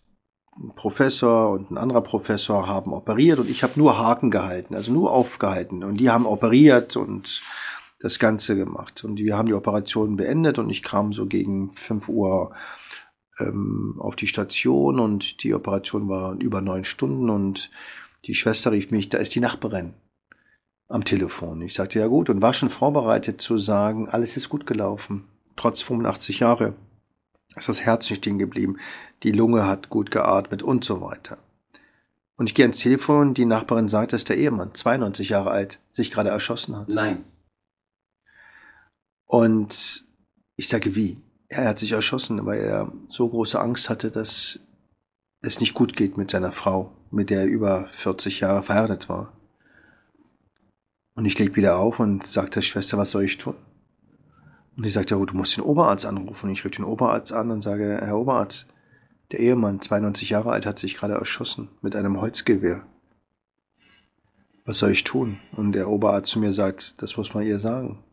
ein 0.60 0.74
Professor 0.74 1.50
und 1.50 1.70
ein 1.70 1.78
anderer 1.78 2.02
Professor, 2.02 2.66
haben 2.66 2.92
operiert 2.92 3.38
und 3.38 3.48
ich 3.48 3.62
habe 3.62 3.78
nur 3.78 3.98
Haken 3.98 4.30
gehalten, 4.30 4.74
also 4.74 4.92
nur 4.92 5.12
aufgehalten. 5.12 5.82
Und 5.82 5.96
die 5.98 6.10
haben 6.10 6.26
operiert 6.26 6.96
und 6.96 7.42
das 8.00 8.18
Ganze 8.18 8.56
gemacht. 8.56 9.04
Und 9.04 9.18
wir 9.18 9.36
haben 9.36 9.46
die 9.46 9.54
Operation 9.54 10.16
beendet 10.16 10.58
und 10.58 10.70
ich 10.70 10.82
kam 10.82 11.12
so 11.12 11.26
gegen 11.26 11.70
5 11.70 12.08
Uhr 12.08 12.52
ähm, 13.38 13.96
auf 13.98 14.16
die 14.16 14.26
Station 14.26 15.00
und 15.00 15.42
die 15.42 15.54
Operation 15.54 16.08
war 16.08 16.34
über 16.40 16.60
neun 16.60 16.84
Stunden 16.84 17.30
und 17.30 17.70
die 18.26 18.34
Schwester 18.34 18.72
rief 18.72 18.90
mich, 18.90 19.08
da 19.08 19.18
ist 19.18 19.34
die 19.34 19.40
Nachbarin 19.40 19.94
am 20.88 21.04
Telefon. 21.04 21.62
Ich 21.62 21.74
sagte, 21.74 22.00
ja 22.00 22.06
gut, 22.06 22.28
und 22.28 22.42
war 22.42 22.52
schon 22.52 22.68
vorbereitet 22.68 23.40
zu 23.40 23.56
sagen, 23.56 24.08
alles 24.08 24.36
ist 24.36 24.48
gut 24.48 24.66
gelaufen. 24.66 25.24
Trotz 25.56 25.82
85 25.82 26.40
Jahre 26.40 26.74
ist 27.56 27.68
das 27.68 27.82
Herz 27.82 28.08
nicht 28.10 28.20
stehen 28.20 28.38
geblieben, 28.38 28.78
die 29.22 29.32
Lunge 29.32 29.66
hat 29.66 29.90
gut 29.90 30.10
geatmet 30.10 30.62
und 30.62 30.84
so 30.84 31.00
weiter. 31.00 31.38
Und 32.36 32.48
ich 32.48 32.54
gehe 32.54 32.64
ans 32.64 32.78
Telefon, 32.78 33.34
die 33.34 33.44
Nachbarin 33.44 33.88
sagt, 33.88 34.12
dass 34.12 34.24
der 34.24 34.38
Ehemann, 34.38 34.74
92 34.74 35.28
Jahre 35.28 35.50
alt, 35.50 35.78
sich 35.90 36.10
gerade 36.10 36.30
erschossen 36.30 36.76
hat. 36.76 36.88
Nein. 36.88 37.24
Und 39.26 40.04
ich 40.56 40.68
sage, 40.68 40.94
wie? 40.94 41.20
Er 41.48 41.68
hat 41.68 41.78
sich 41.78 41.92
erschossen, 41.92 42.46
weil 42.46 42.60
er 42.60 42.92
so 43.08 43.28
große 43.28 43.60
Angst 43.60 43.90
hatte, 43.90 44.10
dass 44.10 44.60
es 45.42 45.60
nicht 45.60 45.74
gut 45.74 45.96
geht 45.96 46.16
mit 46.16 46.30
seiner 46.30 46.52
Frau, 46.52 46.92
mit 47.10 47.30
der 47.30 47.40
er 47.40 47.46
über 47.46 47.88
40 47.92 48.40
Jahre 48.40 48.62
verheiratet 48.62 49.08
war. 49.08 49.32
Und 51.14 51.26
ich 51.26 51.38
leg 51.38 51.56
wieder 51.56 51.78
auf 51.78 52.00
und 52.00 52.26
sage 52.26 52.50
der 52.50 52.62
Schwester, 52.62 52.96
was 52.96 53.10
soll 53.10 53.24
ich 53.24 53.36
tun? 53.36 53.54
Und 54.76 54.86
die 54.86 54.90
sagt, 54.90 55.10
ja, 55.10 55.18
du 55.18 55.34
musst 55.34 55.56
den 55.56 55.64
Oberarzt 55.64 56.06
anrufen. 56.06 56.46
Und 56.46 56.52
ich 56.52 56.64
rufe 56.64 56.76
den 56.76 56.84
Oberarzt 56.84 57.32
an 57.32 57.50
und 57.50 57.60
sage, 57.60 57.98
Herr 58.00 58.16
Oberarzt, 58.16 58.66
der 59.32 59.40
Ehemann, 59.40 59.80
92 59.80 60.30
Jahre 60.30 60.52
alt, 60.52 60.66
hat 60.66 60.78
sich 60.78 60.96
gerade 60.96 61.14
erschossen 61.14 61.68
mit 61.82 61.94
einem 61.94 62.20
Holzgewehr. 62.20 62.84
Was 64.64 64.78
soll 64.78 64.92
ich 64.92 65.04
tun? 65.04 65.38
Und 65.56 65.72
der 65.72 65.88
Oberarzt 65.88 66.30
zu 66.30 66.38
mir 66.38 66.52
sagt, 66.52 67.00
das 67.02 67.16
muss 67.16 67.34
man 67.34 67.44
ihr 67.44 67.58
sagen. 67.58 68.04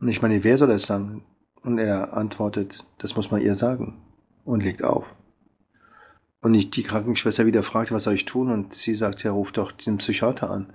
Und 0.00 0.08
ich 0.08 0.22
meine, 0.22 0.42
wer 0.44 0.56
soll 0.56 0.68
das 0.68 0.84
sagen? 0.84 1.24
Und 1.62 1.78
er 1.78 2.14
antwortet, 2.14 2.86
das 2.98 3.16
muss 3.16 3.30
man 3.30 3.42
ihr 3.42 3.54
sagen. 3.54 4.02
Und 4.44 4.62
legt 4.62 4.82
auf. 4.82 5.14
Und 6.40 6.54
ich 6.54 6.70
die 6.70 6.82
Krankenschwester 6.82 7.44
wieder 7.44 7.62
fragte, 7.62 7.94
was 7.94 8.04
soll 8.04 8.14
ich 8.14 8.24
tun? 8.24 8.50
Und 8.50 8.74
sie 8.74 8.94
sagte, 8.94 9.28
er 9.28 9.32
ruft 9.32 9.58
doch 9.58 9.72
den 9.72 9.98
Psychiater 9.98 10.50
an. 10.50 10.72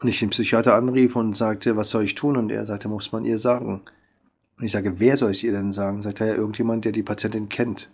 Und 0.00 0.08
ich 0.08 0.20
den 0.20 0.30
Psychiater 0.30 0.74
anrief 0.74 1.16
und 1.16 1.36
sagte, 1.36 1.76
was 1.76 1.90
soll 1.90 2.04
ich 2.04 2.14
tun? 2.14 2.36
Und 2.36 2.50
er 2.50 2.66
sagte, 2.66 2.88
muss 2.88 3.10
man 3.10 3.24
ihr 3.24 3.38
sagen. 3.38 3.82
Und 4.56 4.64
ich 4.64 4.72
sage, 4.72 5.00
wer 5.00 5.16
soll 5.16 5.32
es 5.32 5.42
ihr 5.42 5.52
denn 5.52 5.72
sagen? 5.72 6.02
Sagt 6.02 6.20
er 6.20 6.28
ja 6.28 6.34
irgendjemand, 6.34 6.84
der 6.84 6.92
die 6.92 7.02
Patientin 7.02 7.48
kennt. 7.48 7.90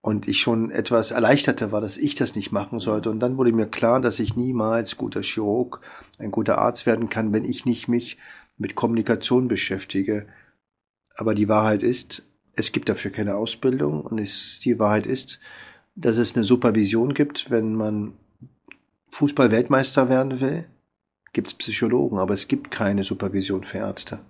Und 0.00 0.28
ich 0.28 0.40
schon 0.40 0.70
etwas 0.70 1.10
erleichterte 1.10 1.72
war, 1.72 1.80
dass 1.80 1.96
ich 1.96 2.14
das 2.14 2.34
nicht 2.34 2.52
machen 2.52 2.80
sollte. 2.80 3.10
Und 3.10 3.20
dann 3.20 3.36
wurde 3.36 3.52
mir 3.52 3.66
klar, 3.66 4.00
dass 4.00 4.20
ich 4.20 4.36
niemals 4.36 4.96
guter 4.96 5.22
Chirurg, 5.22 5.80
ein 6.18 6.30
guter 6.30 6.58
Arzt 6.58 6.86
werden 6.86 7.08
kann, 7.08 7.32
wenn 7.32 7.44
ich 7.44 7.64
nicht 7.64 7.88
mich 7.88 8.18
mit 8.58 8.74
Kommunikation 8.74 9.48
beschäftige. 9.48 10.26
Aber 11.16 11.34
die 11.34 11.48
Wahrheit 11.48 11.82
ist, 11.82 12.22
es 12.54 12.72
gibt 12.72 12.88
dafür 12.88 13.10
keine 13.10 13.36
Ausbildung 13.36 14.02
und 14.02 14.18
es, 14.18 14.60
die 14.60 14.78
Wahrheit 14.78 15.06
ist, 15.06 15.40
dass 15.94 16.16
es 16.16 16.36
eine 16.36 16.44
Supervision 16.44 17.14
gibt, 17.14 17.50
wenn 17.50 17.74
man 17.74 18.14
Fußball-Weltmeister 19.10 20.08
werden 20.08 20.40
will, 20.40 20.66
gibt 21.32 21.48
es 21.48 21.54
Psychologen, 21.54 22.18
aber 22.18 22.34
es 22.34 22.48
gibt 22.48 22.70
keine 22.70 23.04
Supervision 23.04 23.64
für 23.64 23.78
Ärzte. 23.78 24.20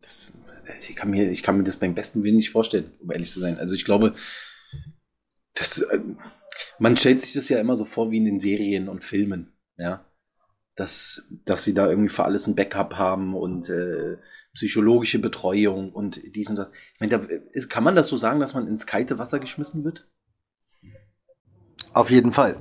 Das, 0.00 0.32
ich, 0.80 0.96
kann 0.96 1.10
mir, 1.10 1.30
ich 1.30 1.42
kann 1.42 1.56
mir 1.56 1.64
das 1.64 1.76
beim 1.76 1.94
besten 1.94 2.22
Willen 2.22 2.36
nicht 2.36 2.50
vorstellen, 2.50 2.90
um 3.00 3.10
ehrlich 3.10 3.30
zu 3.30 3.40
sein. 3.40 3.58
Also 3.58 3.74
ich 3.74 3.84
glaube, 3.84 4.14
das, 5.54 5.78
äh, 5.78 6.00
man 6.78 6.96
stellt 6.96 7.20
sich 7.20 7.32
das 7.32 7.48
ja 7.48 7.58
immer 7.58 7.76
so 7.76 7.84
vor 7.84 8.10
wie 8.10 8.18
in 8.18 8.24
den 8.24 8.40
Serien 8.40 8.88
und 8.88 9.04
Filmen, 9.04 9.52
ja. 9.76 10.04
Dass, 10.76 11.22
dass 11.44 11.62
sie 11.62 11.72
da 11.72 11.88
irgendwie 11.88 12.12
für 12.12 12.24
alles 12.24 12.48
ein 12.48 12.56
Backup 12.56 12.94
haben 12.94 13.36
und 13.36 13.68
äh, 13.68 14.16
psychologische 14.54 15.20
Betreuung 15.20 15.92
und 15.92 16.20
dies 16.34 16.50
und 16.50 16.56
das. 16.56 16.68
Ich 16.94 17.00
meine, 17.00 17.16
da, 17.16 17.24
ist, 17.52 17.68
kann 17.68 17.84
man 17.84 17.94
das 17.94 18.08
so 18.08 18.16
sagen, 18.16 18.40
dass 18.40 18.54
man 18.54 18.66
ins 18.66 18.84
kalte 18.84 19.18
Wasser 19.18 19.38
geschmissen 19.38 19.84
wird? 19.84 20.08
Auf 21.92 22.10
jeden 22.10 22.32
Fall. 22.32 22.60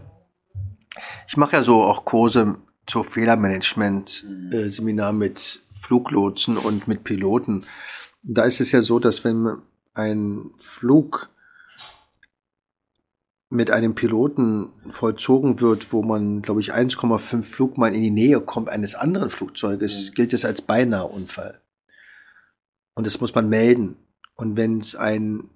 Ich 1.27 1.37
mache 1.37 1.57
ja 1.57 1.63
so 1.63 1.83
auch 1.83 2.05
Kurse 2.05 2.57
zur 2.85 3.03
Fehlermanagement, 3.03 4.25
mhm. 4.27 4.99
äh, 4.99 5.13
mit 5.13 5.63
Fluglotsen 5.79 6.57
und 6.57 6.87
mit 6.87 7.03
Piloten. 7.03 7.65
Da 8.21 8.43
ist 8.45 8.61
es 8.61 8.71
ja 8.71 8.81
so, 8.81 8.99
dass 8.99 9.23
wenn 9.23 9.57
ein 9.93 10.51
Flug 10.57 11.29
mit 13.49 13.69
einem 13.69 13.93
Piloten 13.93 14.69
vollzogen 14.89 15.61
wird, 15.61 15.93
wo 15.93 16.01
man, 16.01 16.41
glaube 16.41 16.61
ich, 16.61 16.73
1,5 16.73 17.43
Flugmeilen 17.43 17.95
in 17.95 18.01
die 18.01 18.09
Nähe 18.09 18.41
kommt 18.41 18.69
eines 18.69 18.95
anderen 18.95 19.29
Flugzeuges, 19.29 20.09
mhm. 20.09 20.13
gilt 20.15 20.33
es 20.33 20.45
als 20.45 20.61
beinahe 20.61 21.05
Unfall. 21.05 21.61
Und 22.95 23.05
das 23.05 23.21
muss 23.21 23.35
man 23.35 23.49
melden. 23.49 23.95
Und 24.35 24.57
wenn 24.57 24.79
es 24.79 24.95
einen 24.95 25.49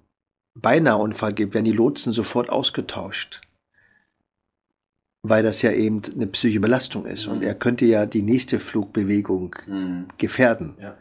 beinahe 0.54 0.98
Unfall 0.98 1.32
gibt, 1.32 1.54
werden 1.54 1.64
die 1.64 1.72
Lotsen 1.72 2.12
sofort 2.12 2.50
ausgetauscht 2.50 3.40
weil 5.22 5.42
das 5.42 5.62
ja 5.62 5.72
eben 5.72 6.02
eine 6.14 6.26
psychische 6.28 6.60
Belastung 6.60 7.06
ist 7.06 7.26
mhm. 7.26 7.32
und 7.32 7.42
er 7.42 7.54
könnte 7.54 7.84
ja 7.84 8.06
die 8.06 8.22
nächste 8.22 8.60
Flugbewegung 8.60 9.54
mhm. 9.66 10.08
gefährden. 10.18 10.76
Ja. 10.80 10.96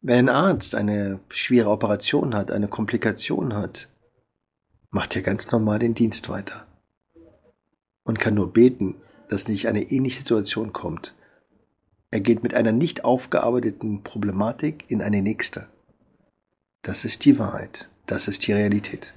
Wenn 0.00 0.28
ein 0.28 0.34
Arzt 0.34 0.74
eine 0.74 1.20
schwere 1.28 1.70
Operation 1.70 2.34
hat, 2.34 2.50
eine 2.50 2.68
Komplikation 2.68 3.54
hat, 3.54 3.88
macht 4.90 5.16
er 5.16 5.22
ganz 5.22 5.50
normal 5.50 5.78
den 5.78 5.94
Dienst 5.94 6.28
weiter 6.28 6.66
und 8.04 8.20
kann 8.20 8.34
nur 8.34 8.52
beten, 8.52 8.94
dass 9.28 9.48
nicht 9.48 9.68
eine 9.68 9.82
ähnliche 9.82 10.20
Situation 10.20 10.72
kommt. 10.72 11.14
Er 12.10 12.20
geht 12.20 12.42
mit 12.42 12.54
einer 12.54 12.72
nicht 12.72 13.04
aufgearbeiteten 13.04 14.02
Problematik 14.02 14.84
in 14.88 15.02
eine 15.02 15.20
nächste. 15.20 15.68
Das 16.82 17.04
ist 17.04 17.24
die 17.24 17.38
Wahrheit. 17.38 17.90
Das 18.06 18.28
ist 18.28 18.46
die 18.46 18.52
Realität. 18.52 19.12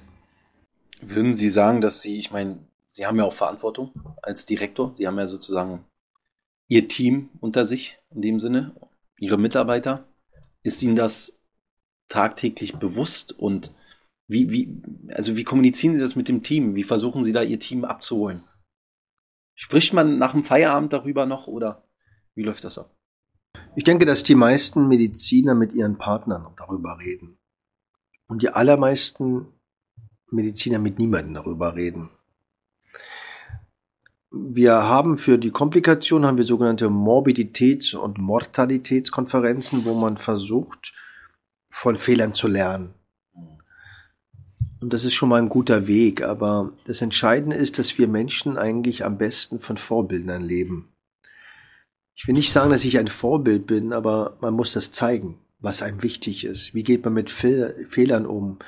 Würden 1.00 1.34
Sie 1.34 1.48
sagen, 1.48 1.80
dass 1.80 2.02
Sie, 2.02 2.18
ich 2.18 2.30
meine, 2.30 2.58
Sie 2.92 3.06
haben 3.06 3.16
ja 3.16 3.24
auch 3.24 3.32
Verantwortung 3.32 3.90
als 4.20 4.44
Direktor. 4.44 4.94
Sie 4.94 5.06
haben 5.06 5.18
ja 5.18 5.26
sozusagen 5.26 5.86
Ihr 6.68 6.88
Team 6.88 7.30
unter 7.40 7.64
sich 7.64 7.98
in 8.10 8.20
dem 8.20 8.38
Sinne, 8.38 8.74
Ihre 9.18 9.38
Mitarbeiter. 9.38 10.06
Ist 10.62 10.82
Ihnen 10.82 10.96
das 10.96 11.32
tagtäglich 12.08 12.76
bewusst 12.76 13.32
und 13.32 13.74
wie, 14.28 14.50
wie, 14.50 14.82
also 15.14 15.36
wie 15.36 15.44
kommunizieren 15.44 15.96
Sie 15.96 16.02
das 16.02 16.16
mit 16.16 16.28
dem 16.28 16.42
Team? 16.42 16.74
Wie 16.74 16.84
versuchen 16.84 17.24
Sie 17.24 17.32
da 17.32 17.42
Ihr 17.42 17.58
Team 17.58 17.84
abzuholen? 17.84 18.44
Spricht 19.54 19.94
man 19.94 20.18
nach 20.18 20.32
dem 20.32 20.44
Feierabend 20.44 20.92
darüber 20.92 21.24
noch 21.24 21.46
oder 21.46 21.88
wie 22.34 22.42
läuft 22.42 22.64
das 22.64 22.76
ab? 22.76 22.94
Ich 23.74 23.84
denke, 23.84 24.04
dass 24.04 24.22
die 24.22 24.34
meisten 24.34 24.86
Mediziner 24.86 25.54
mit 25.54 25.72
ihren 25.72 25.96
Partnern 25.96 26.54
darüber 26.56 26.98
reden. 26.98 27.38
Und 28.26 28.42
die 28.42 28.50
allermeisten 28.50 29.46
Mediziner 30.30 30.78
mit 30.78 30.98
niemandem 30.98 31.34
darüber 31.34 31.74
reden. 31.74 32.10
Wir 34.34 34.72
haben 34.84 35.18
für 35.18 35.36
die 35.36 35.50
Komplikation 35.50 36.24
haben 36.24 36.38
wir 36.38 36.44
sogenannte 36.44 36.86
Morbiditäts- 36.86 37.94
und 37.94 38.16
Mortalitätskonferenzen, 38.16 39.84
wo 39.84 39.92
man 39.92 40.16
versucht, 40.16 40.94
von 41.68 41.96
Fehlern 41.96 42.32
zu 42.32 42.48
lernen. 42.48 42.94
Und 44.80 44.94
das 44.94 45.04
ist 45.04 45.12
schon 45.12 45.28
mal 45.28 45.40
ein 45.40 45.50
guter 45.50 45.86
Weg, 45.86 46.22
aber 46.22 46.72
das 46.86 47.02
Entscheidende 47.02 47.56
ist, 47.56 47.78
dass 47.78 47.98
wir 47.98 48.08
Menschen 48.08 48.56
eigentlich 48.56 49.04
am 49.04 49.18
besten 49.18 49.58
von 49.58 49.76
Vorbildern 49.76 50.42
leben. 50.42 50.88
Ich 52.14 52.26
will 52.26 52.32
nicht 52.32 52.52
sagen, 52.52 52.70
dass 52.70 52.86
ich 52.86 52.98
ein 52.98 53.08
Vorbild 53.08 53.66
bin, 53.66 53.92
aber 53.92 54.38
man 54.40 54.54
muss 54.54 54.72
das 54.72 54.92
zeigen, 54.92 55.38
was 55.60 55.82
einem 55.82 56.02
wichtig 56.02 56.46
ist. 56.46 56.72
Wie 56.72 56.84
geht 56.84 57.04
man 57.04 57.12
mit 57.12 57.30
Fehlern 57.30 58.24
um? 58.24 58.60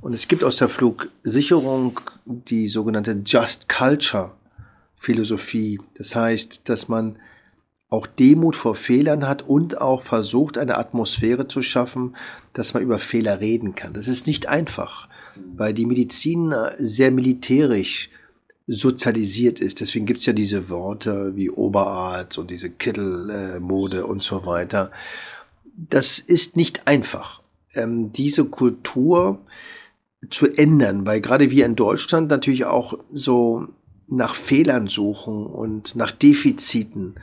Und 0.00 0.12
es 0.12 0.28
gibt 0.28 0.44
aus 0.44 0.58
der 0.58 0.68
Flugsicherung 0.68 1.98
die 2.24 2.68
sogenannte 2.68 3.20
Just 3.26 3.68
Culture 3.68 4.38
Philosophie. 4.98 5.80
Das 5.94 6.14
heißt, 6.14 6.68
dass 6.68 6.88
man 6.88 7.18
auch 7.88 8.06
Demut 8.06 8.56
vor 8.56 8.74
Fehlern 8.74 9.26
hat 9.26 9.42
und 9.42 9.80
auch 9.80 10.02
versucht, 10.02 10.58
eine 10.58 10.76
Atmosphäre 10.76 11.48
zu 11.48 11.62
schaffen, 11.62 12.16
dass 12.52 12.74
man 12.74 12.82
über 12.82 12.98
Fehler 12.98 13.40
reden 13.40 13.74
kann. 13.74 13.94
Das 13.94 14.08
ist 14.08 14.26
nicht 14.26 14.46
einfach, 14.46 15.08
weil 15.56 15.72
die 15.72 15.86
Medizin 15.86 16.54
sehr 16.76 17.10
militärisch 17.10 18.10
sozialisiert 18.66 19.60
ist. 19.60 19.80
Deswegen 19.80 20.04
gibt's 20.04 20.26
ja 20.26 20.34
diese 20.34 20.68
Worte 20.68 21.34
wie 21.34 21.48
Oberarzt 21.48 22.36
und 22.36 22.50
diese 22.50 22.68
Kittelmode 22.68 24.04
und 24.04 24.22
so 24.22 24.44
weiter. 24.44 24.90
Das 25.74 26.18
ist 26.18 26.56
nicht 26.56 26.86
einfach. 26.86 27.42
Ähm, 27.74 28.12
diese 28.12 28.44
Kultur 28.44 29.40
zu 30.30 30.46
ändern, 30.48 31.06
weil 31.06 31.20
gerade 31.22 31.50
wir 31.50 31.64
in 31.64 31.76
Deutschland 31.76 32.28
natürlich 32.28 32.66
auch 32.66 32.98
so 33.08 33.68
nach 34.08 34.34
Fehlern 34.34 34.86
suchen 34.88 35.46
und 35.46 35.96
nach 35.96 36.10
Defiziten 36.10 37.14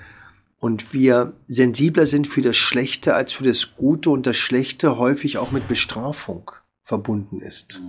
und 0.65 0.93
wir 0.93 1.33
sensibler 1.47 2.05
sind 2.05 2.27
für 2.27 2.41
das 2.41 2.57
Schlechte 2.57 3.13
als 3.13 3.33
für 3.33 3.43
das 3.43 3.75
Gute 3.75 4.09
und 4.09 4.25
das 4.25 4.37
Schlechte 4.37 4.97
häufig 4.97 5.37
auch 5.37 5.51
mit 5.51 5.67
Bestrafung 5.67 6.49
verbunden 6.83 7.41
ist. 7.41 7.81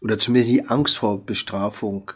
Oder 0.00 0.18
zumindest 0.18 0.50
die 0.50 0.66
Angst 0.66 0.98
vor 0.98 1.24
Bestrafung. 1.24 2.10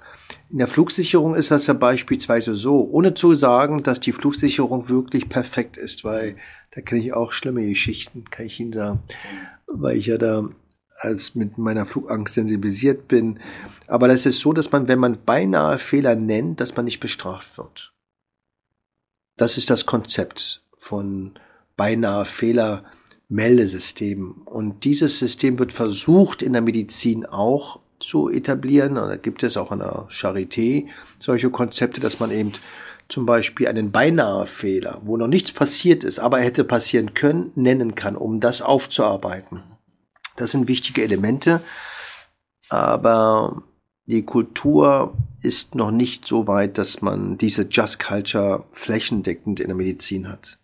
In 0.50 0.58
der 0.58 0.66
Flugsicherung 0.66 1.36
ist 1.36 1.52
das 1.52 1.68
ja 1.68 1.74
beispielsweise 1.74 2.56
so, 2.56 2.82
ohne 2.90 3.14
zu 3.14 3.34
sagen, 3.34 3.84
dass 3.84 4.00
die 4.00 4.10
Flugsicherung 4.10 4.88
wirklich 4.88 5.28
perfekt 5.28 5.76
ist, 5.76 6.02
weil 6.02 6.36
da 6.72 6.80
kenne 6.80 7.00
ich 7.00 7.12
auch 7.12 7.30
schlimme 7.30 7.64
Geschichten, 7.64 8.24
kann 8.24 8.46
ich 8.46 8.58
Ihnen 8.58 8.72
sagen, 8.72 9.04
weil 9.68 9.96
ich 9.98 10.06
ja 10.06 10.18
da 10.18 10.48
als 10.98 11.34
mit 11.34 11.58
meiner 11.58 11.86
Flugangst 11.86 12.34
sensibilisiert 12.34 13.08
bin. 13.08 13.40
Aber 13.86 14.08
das 14.08 14.26
ist 14.26 14.40
so, 14.40 14.52
dass 14.52 14.72
man, 14.72 14.88
wenn 14.88 14.98
man 14.98 15.18
beinahe 15.24 15.78
Fehler 15.78 16.16
nennt, 16.16 16.60
dass 16.60 16.76
man 16.76 16.84
nicht 16.84 17.00
bestraft 17.00 17.58
wird. 17.58 17.92
Das 19.36 19.58
ist 19.58 19.70
das 19.70 19.86
Konzept 19.86 20.64
von 20.78 21.38
beinahe 21.76 22.24
Fehler 22.24 22.84
Meldesystem. 23.28 24.42
Und 24.44 24.84
dieses 24.84 25.18
System 25.18 25.58
wird 25.58 25.72
versucht 25.72 26.42
in 26.42 26.52
der 26.52 26.62
Medizin 26.62 27.26
auch 27.26 27.80
zu 27.98 28.30
etablieren. 28.30 28.96
Und 28.96 29.08
da 29.08 29.16
gibt 29.16 29.42
es 29.42 29.56
auch 29.56 29.72
an 29.72 29.80
der 29.80 30.06
Charité 30.10 30.86
solche 31.20 31.50
Konzepte, 31.50 32.00
dass 32.00 32.20
man 32.20 32.30
eben 32.30 32.52
zum 33.08 33.26
Beispiel 33.26 33.68
einen 33.68 33.92
beinahe 33.92 34.46
Fehler, 34.46 35.00
wo 35.04 35.16
noch 35.16 35.28
nichts 35.28 35.52
passiert 35.52 36.02
ist, 36.02 36.18
aber 36.18 36.38
er 36.38 36.44
hätte 36.44 36.64
passieren 36.64 37.14
können, 37.14 37.52
nennen 37.54 37.94
kann, 37.94 38.16
um 38.16 38.40
das 38.40 38.62
aufzuarbeiten. 38.62 39.62
Das 40.36 40.52
sind 40.52 40.68
wichtige 40.68 41.02
Elemente, 41.02 41.62
aber 42.68 43.62
die 44.06 44.22
Kultur 44.22 45.16
ist 45.42 45.74
noch 45.74 45.90
nicht 45.90 46.26
so 46.26 46.46
weit, 46.46 46.78
dass 46.78 47.02
man 47.02 47.38
diese 47.38 47.62
Just 47.62 47.98
Culture 47.98 48.64
flächendeckend 48.72 49.60
in 49.60 49.66
der 49.66 49.76
Medizin 49.76 50.28
hat. 50.28 50.58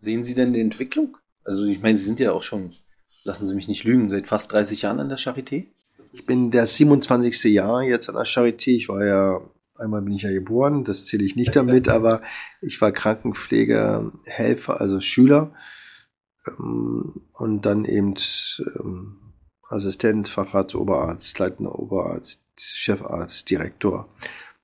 Sehen 0.00 0.24
Sie 0.24 0.34
denn 0.34 0.52
die 0.52 0.60
Entwicklung? 0.60 1.16
Also 1.44 1.64
ich 1.66 1.80
meine, 1.82 1.96
Sie 1.96 2.04
sind 2.04 2.20
ja 2.20 2.32
auch 2.32 2.42
schon, 2.42 2.70
lassen 3.24 3.46
Sie 3.46 3.54
mich 3.54 3.68
nicht 3.68 3.84
lügen, 3.84 4.08
seit 4.08 4.26
fast 4.26 4.52
30 4.52 4.82
Jahren 4.82 5.00
an 5.00 5.08
der 5.08 5.18
Charité? 5.18 5.66
Ich 6.12 6.26
bin 6.26 6.50
der 6.50 6.66
27. 6.66 7.44
Jahr 7.52 7.82
jetzt 7.82 8.08
an 8.08 8.16
der 8.16 8.24
Charité. 8.24 8.70
Ich 8.70 8.88
war 8.88 9.04
ja, 9.04 9.40
einmal 9.76 10.02
bin 10.02 10.14
ich 10.14 10.22
ja 10.22 10.32
geboren, 10.32 10.84
das 10.84 11.06
zähle 11.06 11.24
ich 11.24 11.36
nicht 11.36 11.54
damit, 11.54 11.88
aber 11.90 12.22
ich 12.60 12.80
war 12.80 12.90
Krankenpfleger, 12.92 14.12
Helfer, 14.24 14.80
also 14.80 15.00
Schüler 15.00 15.52
und 16.58 17.62
dann 17.62 17.84
eben 17.84 18.14
ähm, 18.78 19.16
Assistent, 19.68 20.28
Facharzt, 20.28 20.74
Oberarzt, 20.74 21.38
leitender 21.38 21.78
Oberarzt, 21.78 22.42
Chefarzt, 22.58 23.48
Direktor. 23.50 24.08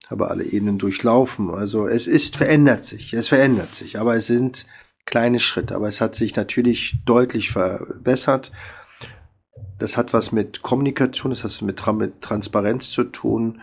Habe 0.09 0.31
alle 0.31 0.45
Ebenen 0.45 0.79
durchlaufen. 0.79 1.51
Also 1.51 1.87
es 1.89 2.07
ist 2.07 2.37
verändert 2.37 2.85
sich, 2.85 3.13
es 3.15 3.29
verändert 3.29 3.75
sich, 3.75 3.99
aber 3.99 4.15
es 4.15 4.27
sind 4.27 4.67
kleine 5.05 5.41
Schritte, 5.41 5.75
aber 5.75 5.89
es 5.89 6.01
hat 6.01 6.15
sich 6.15 6.37
natürlich 6.37 6.97
deutlich 7.05 7.51
verbessert. 7.51 8.53
Das 9.79 9.97
hat 9.97 10.13
was 10.13 10.33
mit 10.33 10.63
Kommunikation, 10.63 11.31
das 11.31 11.45
hat 11.45 11.63
mit, 11.63 11.87
mit 11.95 12.21
Transparenz 12.21 12.91
zu 12.91 13.05
tun. 13.05 13.61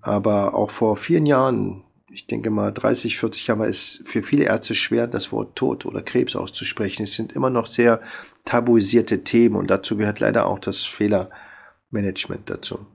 Aber 0.00 0.54
auch 0.54 0.70
vor 0.70 0.96
vielen 0.96 1.26
Jahren, 1.26 1.84
ich 2.14 2.28
denke 2.28 2.50
mal 2.50 2.70
30, 2.70 3.18
40 3.18 3.48
Jahre, 3.48 3.66
ist 3.66 4.00
für 4.04 4.22
viele 4.22 4.44
Ärzte 4.44 4.74
schwer, 4.74 5.08
das 5.08 5.32
Wort 5.32 5.56
Tod 5.56 5.84
oder 5.84 6.00
Krebs 6.00 6.36
auszusprechen. 6.36 7.02
Es 7.02 7.14
sind 7.14 7.32
immer 7.32 7.50
noch 7.50 7.66
sehr 7.66 8.00
tabuisierte 8.44 9.24
Themen 9.24 9.56
und 9.56 9.68
dazu 9.68 9.96
gehört 9.96 10.20
leider 10.20 10.46
auch 10.46 10.60
das 10.60 10.84
Fehlermanagement 10.84 12.48
dazu. 12.48 12.86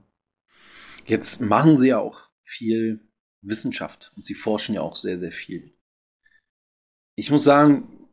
Jetzt 1.05 1.41
machen 1.41 1.77
Sie 1.77 1.89
ja 1.89 1.99
auch 1.99 2.29
viel 2.43 3.09
Wissenschaft 3.41 4.13
und 4.15 4.25
Sie 4.25 4.35
forschen 4.35 4.75
ja 4.75 4.81
auch 4.81 4.95
sehr, 4.95 5.19
sehr 5.19 5.33
viel. 5.33 5.73
Ich 7.15 7.29
muss 7.29 7.43
sagen, 7.43 8.07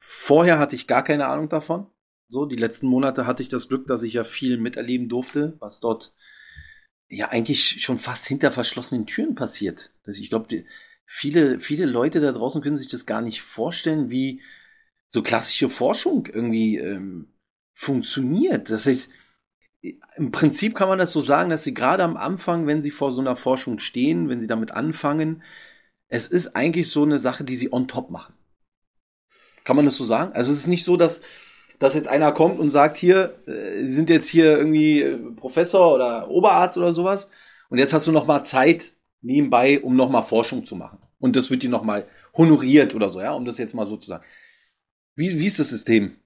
vorher 0.00 0.58
hatte 0.58 0.76
ich 0.76 0.86
gar 0.86 1.04
keine 1.04 1.26
Ahnung 1.26 1.50
davon. 1.50 1.90
So, 2.28 2.46
die 2.46 2.56
letzten 2.56 2.86
Monate 2.86 3.26
hatte 3.26 3.42
ich 3.42 3.50
das 3.50 3.68
Glück, 3.68 3.86
dass 3.86 4.02
ich 4.02 4.14
ja 4.14 4.24
viel 4.24 4.56
miterleben 4.56 5.10
durfte, 5.10 5.56
was 5.60 5.80
dort 5.80 6.14
ja 7.08 7.28
eigentlich 7.28 7.82
schon 7.82 7.98
fast 7.98 8.26
hinter 8.26 8.52
verschlossenen 8.52 9.06
Türen 9.06 9.34
passiert. 9.34 9.90
Das, 10.04 10.18
ich 10.18 10.28
glaube, 10.28 10.64
viele, 11.04 11.60
viele 11.60 11.86
Leute 11.86 12.20
da 12.20 12.32
draußen 12.32 12.62
können 12.62 12.76
sich 12.76 12.88
das 12.88 13.06
gar 13.06 13.22
nicht 13.22 13.42
vorstellen, 13.42 14.10
wie 14.10 14.42
so 15.06 15.22
klassische 15.22 15.68
Forschung 15.68 16.26
irgendwie 16.26 16.78
ähm, 16.78 17.32
funktioniert. 17.74 18.70
Das 18.70 18.86
heißt, 18.86 19.10
im 20.16 20.32
Prinzip 20.32 20.74
kann 20.74 20.88
man 20.88 20.98
das 20.98 21.12
so 21.12 21.20
sagen, 21.20 21.50
dass 21.50 21.62
sie 21.62 21.74
gerade 21.74 22.02
am 22.02 22.16
Anfang, 22.16 22.66
wenn 22.66 22.82
sie 22.82 22.90
vor 22.90 23.12
so 23.12 23.20
einer 23.20 23.36
Forschung 23.36 23.78
stehen, 23.78 24.28
wenn 24.28 24.40
sie 24.40 24.46
damit 24.46 24.72
anfangen, 24.72 25.42
es 26.08 26.26
ist 26.26 26.56
eigentlich 26.56 26.88
so 26.88 27.02
eine 27.02 27.18
Sache, 27.18 27.44
die 27.44 27.56
sie 27.56 27.72
on 27.72 27.88
top 27.88 28.10
machen. 28.10 28.34
Kann 29.64 29.76
man 29.76 29.84
das 29.84 29.96
so 29.96 30.04
sagen? 30.04 30.32
Also 30.32 30.52
es 30.52 30.58
ist 30.58 30.66
nicht 30.68 30.84
so, 30.84 30.96
dass, 30.96 31.22
dass 31.78 31.94
jetzt 31.94 32.08
einer 32.08 32.32
kommt 32.32 32.58
und 32.58 32.70
sagt, 32.70 32.96
hier, 32.96 33.38
äh, 33.46 33.65
Sie 33.78 33.92
sind 33.92 34.10
jetzt 34.10 34.28
hier 34.28 34.58
irgendwie 34.58 35.02
äh, 35.02 35.18
Professor 35.36 35.94
oder 35.94 36.30
Oberarzt 36.30 36.78
oder 36.78 36.92
sowas 36.92 37.28
und 37.68 37.78
jetzt 37.78 37.92
hast 37.92 38.06
du 38.06 38.12
noch 38.12 38.26
mal 38.26 38.44
Zeit 38.44 38.94
nebenbei, 39.22 39.80
um 39.80 39.96
noch 39.96 40.10
mal 40.10 40.22
Forschung 40.22 40.66
zu 40.66 40.76
machen. 40.76 40.98
Und 41.18 41.36
das 41.36 41.50
wird 41.50 41.62
dir 41.62 41.70
noch 41.70 41.82
mal 41.82 42.06
honoriert 42.34 42.94
oder 42.94 43.10
so, 43.10 43.20
ja, 43.20 43.32
um 43.32 43.44
das 43.44 43.58
jetzt 43.58 43.74
mal 43.74 43.86
so 43.86 43.96
zu 43.96 44.08
sagen. 44.08 44.24
Wie, 45.14 45.38
wie 45.38 45.46
ist 45.46 45.58
das 45.58 45.70
System? 45.70 46.16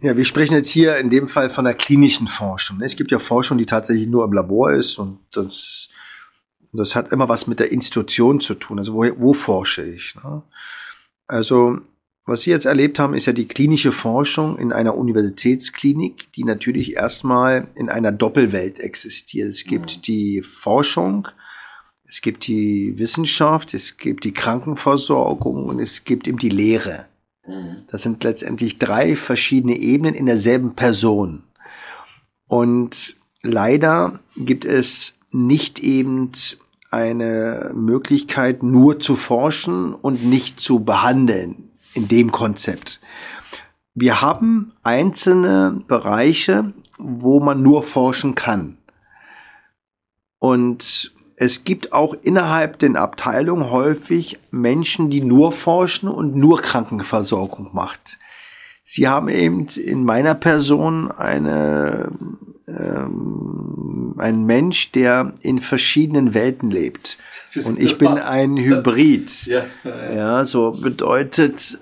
Ja, 0.00 0.16
wir 0.16 0.24
sprechen 0.24 0.54
jetzt 0.54 0.70
hier 0.70 0.96
in 0.98 1.10
dem 1.10 1.26
Fall 1.26 1.50
von 1.50 1.64
der 1.64 1.74
klinischen 1.74 2.28
Forschung. 2.28 2.80
Es 2.82 2.94
gibt 2.94 3.10
ja 3.10 3.18
Forschung, 3.18 3.58
die 3.58 3.66
tatsächlich 3.66 4.06
nur 4.06 4.24
im 4.24 4.32
Labor 4.32 4.72
ist 4.72 4.98
und 4.98 5.18
das, 5.32 5.88
das 6.72 6.94
hat 6.94 7.10
immer 7.10 7.28
was 7.28 7.48
mit 7.48 7.58
der 7.58 7.72
Institution 7.72 8.40
zu 8.40 8.54
tun. 8.54 8.78
Also 8.78 8.94
wo, 8.94 9.04
wo 9.16 9.32
forsche 9.32 9.82
ich? 9.82 10.14
Ne? 10.16 10.42
Also 11.26 11.78
was 12.28 12.42
Sie 12.42 12.50
jetzt 12.50 12.66
erlebt 12.66 12.98
haben, 12.98 13.14
ist 13.14 13.26
ja 13.26 13.32
die 13.32 13.48
klinische 13.48 13.90
Forschung 13.90 14.58
in 14.58 14.72
einer 14.72 14.94
Universitätsklinik, 14.94 16.30
die 16.32 16.44
natürlich 16.44 16.96
erstmal 16.96 17.68
in 17.74 17.88
einer 17.88 18.12
Doppelwelt 18.12 18.78
existiert. 18.78 19.48
Es 19.48 19.64
gibt 19.64 19.96
mhm. 19.96 20.02
die 20.02 20.42
Forschung, 20.42 21.28
es 22.04 22.20
gibt 22.20 22.46
die 22.46 22.98
Wissenschaft, 22.98 23.72
es 23.72 23.96
gibt 23.96 24.24
die 24.24 24.32
Krankenversorgung 24.32 25.66
und 25.66 25.80
es 25.80 26.04
gibt 26.04 26.28
eben 26.28 26.38
die 26.38 26.50
Lehre. 26.50 27.06
Mhm. 27.46 27.84
Das 27.90 28.02
sind 28.02 28.22
letztendlich 28.22 28.78
drei 28.78 29.16
verschiedene 29.16 29.76
Ebenen 29.76 30.14
in 30.14 30.26
derselben 30.26 30.74
Person. 30.74 31.44
Und 32.46 33.16
leider 33.42 34.20
gibt 34.36 34.64
es 34.66 35.14
nicht 35.30 35.78
eben 35.78 36.32
eine 36.90 37.72
Möglichkeit, 37.74 38.62
nur 38.62 39.00
zu 39.00 39.16
forschen 39.16 39.94
und 39.94 40.24
nicht 40.24 40.60
zu 40.60 40.80
behandeln 40.80 41.67
in 41.98 42.08
dem 42.08 42.32
Konzept. 42.32 43.00
Wir 43.94 44.22
haben 44.22 44.72
einzelne 44.84 45.82
Bereiche, 45.88 46.72
wo 46.96 47.40
man 47.40 47.62
nur 47.62 47.82
forschen 47.82 48.36
kann. 48.36 48.78
Und 50.38 51.12
es 51.36 51.64
gibt 51.64 51.92
auch 51.92 52.14
innerhalb 52.22 52.78
den 52.78 52.96
Abteilungen 52.96 53.70
häufig 53.70 54.38
Menschen, 54.52 55.10
die 55.10 55.22
nur 55.22 55.50
forschen 55.50 56.08
und 56.08 56.36
nur 56.36 56.62
Krankenversorgung 56.62 57.70
macht. 57.72 58.18
Sie 58.84 59.08
haben 59.08 59.28
eben 59.28 59.66
in 59.66 60.04
meiner 60.04 60.34
Person 60.34 61.10
eine, 61.10 62.10
ähm, 62.68 64.14
ein 64.18 64.44
Mensch, 64.46 64.92
der 64.92 65.32
in 65.42 65.58
verschiedenen 65.58 66.34
Welten 66.34 66.70
lebt. 66.70 67.18
Und 67.64 67.80
ich 67.80 67.98
bin 67.98 68.12
ein 68.12 68.56
Hybrid. 68.56 69.46
Ja, 70.14 70.44
so 70.44 70.72
bedeutet, 70.72 71.78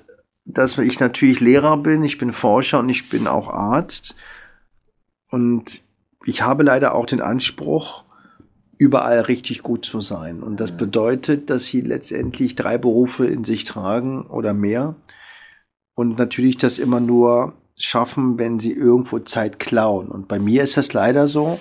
dass 0.47 0.79
ich 0.79 1.01
natürlich 1.01 1.41
Lehrer 1.41 1.77
bin, 1.77 2.03
ich 2.03 2.19
bin 2.19 2.33
Forscher 2.33 2.79
und 2.79 2.89
ich 2.89 3.11
bin 3.11 3.27
auch 3.27 3.49
Arzt. 3.49 4.17
Und 5.29 5.83
ich 6.25 6.43
habe 6.43 6.63
leider 6.63 6.95
auch 6.95 7.07
den 7.07 7.21
Anspruch, 7.21 8.05
überall 8.79 9.21
richtig 9.21 9.63
gut 9.63 9.85
zu 9.85 10.01
sein. 10.01 10.43
Und 10.43 10.61
das 10.61 10.77
bedeutet, 10.77 11.51
dass 11.51 11.65
sie 11.65 11.81
letztendlich 11.81 12.55
drei 12.55 12.79
Berufe 12.79 13.27
in 13.27 13.43
sich 13.43 13.65
tragen 13.65 14.27
oder 14.27 14.55
mehr. 14.55 14.95
Und 15.95 16.19
natürlich 16.19 16.59
das 16.59 16.79
immer 16.79 17.01
nur 17.01 17.55
schaffen, 17.77 18.39
wenn 18.39 18.59
sie 18.59 18.73
irgendwo 18.73 19.19
Zeit 19.21 19.59
klauen. 19.59 20.09
Und 20.09 20.29
bei 20.29 20.39
mir 20.39 20.63
ist 20.63 20.77
das 20.77 20.93
leider 20.93 21.27
so, 21.27 21.59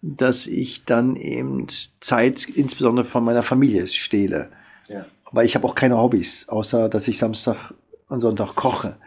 dass 0.00 0.46
ich 0.46 0.84
dann 0.84 1.16
eben 1.16 1.66
Zeit 2.00 2.48
insbesondere 2.48 3.04
von 3.04 3.24
meiner 3.24 3.42
Familie 3.42 3.86
stehle. 3.88 4.50
Ja. 4.88 5.06
Aber 5.24 5.44
ich 5.44 5.56
habe 5.56 5.66
auch 5.66 5.74
keine 5.74 5.98
Hobbys, 5.98 6.48
außer 6.48 6.88
dass 6.88 7.08
ich 7.08 7.18
Samstag 7.18 7.74
und 8.08 8.20
Sonntag 8.20 8.54
koche. 8.54 8.98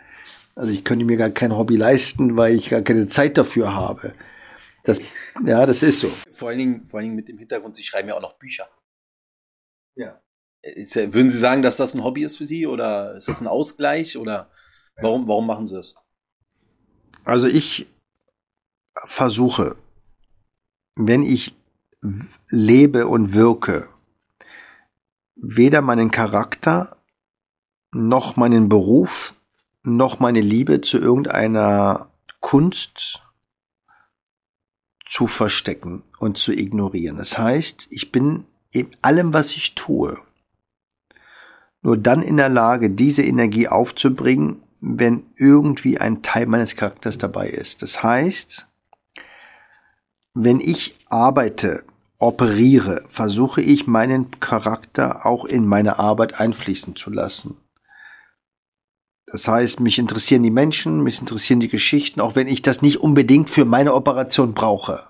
Also 0.56 0.72
ich 0.72 0.84
könnte 0.84 1.06
mir 1.06 1.18
gar 1.18 1.30
kein 1.30 1.56
Hobby 1.56 1.76
leisten, 1.76 2.38
weil 2.38 2.56
ich 2.56 2.70
gar 2.70 2.82
keine 2.82 3.08
Zeit 3.08 3.38
dafür 3.38 3.74
habe. 3.74 4.14
Das, 4.84 5.00
ja, 5.46 5.66
das 5.66 5.84
ist 5.84 6.00
so. 6.00 6.12
Vor 6.32 6.50
allen, 6.50 6.58
Dingen, 6.58 6.88
vor 6.88 7.00
allen 7.00 7.06
Dingen 7.06 7.16
mit 7.16 7.28
dem 7.28 7.38
Hintergrund, 7.38 7.76
Sie 7.76 7.84
schreiben 7.84 8.10
ja 8.10 8.16
auch 8.16 8.22
noch 8.22 8.38
Bücher. 8.38 8.68
Ja. 9.96 10.22
Ist, 10.64 10.96
würden 10.96 11.30
Sie 11.30 11.38
sagen, 11.38 11.62
dass 11.62 11.78
das 11.78 11.96
ein 11.96 12.04
Hobby 12.04 12.24
ist 12.24 12.38
für 12.38 12.46
Sie 12.46 12.68
oder 12.68 13.16
ist 13.16 13.28
das 13.28 13.42
ein 13.42 13.48
Ausgleich 13.48 14.18
oder 14.18 14.52
warum, 15.02 15.28
warum 15.28 15.48
machen 15.48 15.68
Sie 15.68 15.76
das? 15.76 15.96
Also 17.24 17.48
ich 17.48 17.88
versuche, 19.06 19.76
wenn 20.96 21.24
ich 21.24 21.56
lebe 22.50 23.08
und 23.08 23.34
wirke, 23.34 23.90
weder 25.36 25.82
meinen 25.82 26.12
Charakter 26.12 27.01
noch 27.94 28.36
meinen 28.36 28.70
Beruf 28.70 29.34
noch 29.84 30.20
meine 30.20 30.42
Liebe 30.42 30.82
zu 30.82 30.98
irgendeiner 30.98 32.10
Kunst 32.40 33.24
zu 35.06 35.28
verstecken 35.28 36.04
und 36.20 36.38
zu 36.38 36.54
ignorieren. 36.54 37.18
Das 37.18 37.38
heißt, 37.38 37.88
ich 37.90 38.12
bin 38.12 38.46
in 38.72 38.96
allem, 39.02 39.34
was 39.34 39.52
ich 39.52 39.76
tue, 39.76 40.18
nur 41.82 41.98
dann 41.98 42.22
in 42.22 42.38
der 42.38 42.50
Lage, 42.50 42.92
diese 42.92 43.24
Energie 43.24 43.68
aufzubringen, 43.68 44.62
wenn 44.80 45.26
irgendwie 45.36 45.98
ein 45.98 46.22
Teil 46.22 46.46
meines 46.46 46.76
Charakters 46.76 47.18
dabei 47.18 47.50
ist. 47.50 47.82
Das 47.82 48.04
heißt, 48.04 48.68
wenn 50.34 50.60
ich 50.60 50.96
arbeite, 51.08 51.84
operiere, 52.18 53.04
versuche 53.10 53.62
ich 53.62 53.88
meinen 53.88 54.40
Charakter 54.40 55.26
auch 55.26 55.44
in 55.44 55.66
meine 55.66 56.00
Arbeit 56.00 56.40
einfließen 56.40 56.96
zu 56.96 57.10
lassen. 57.10 57.58
Das 59.32 59.48
heißt, 59.48 59.80
mich 59.80 59.98
interessieren 59.98 60.44
die 60.44 60.52
Menschen, 60.52 61.04
mich 61.04 61.22
interessieren 61.22 61.62
die 61.62 61.70
Geschichten, 61.70 62.20
auch 62.20 62.36
wenn 62.36 62.50
ich 62.50 62.62
das 62.62 62.82
nicht 62.82 62.98
unbedingt 62.98 63.50
für 63.50 63.64
meine 63.64 63.94
Operation 63.94 64.54
brauche. 64.54 65.08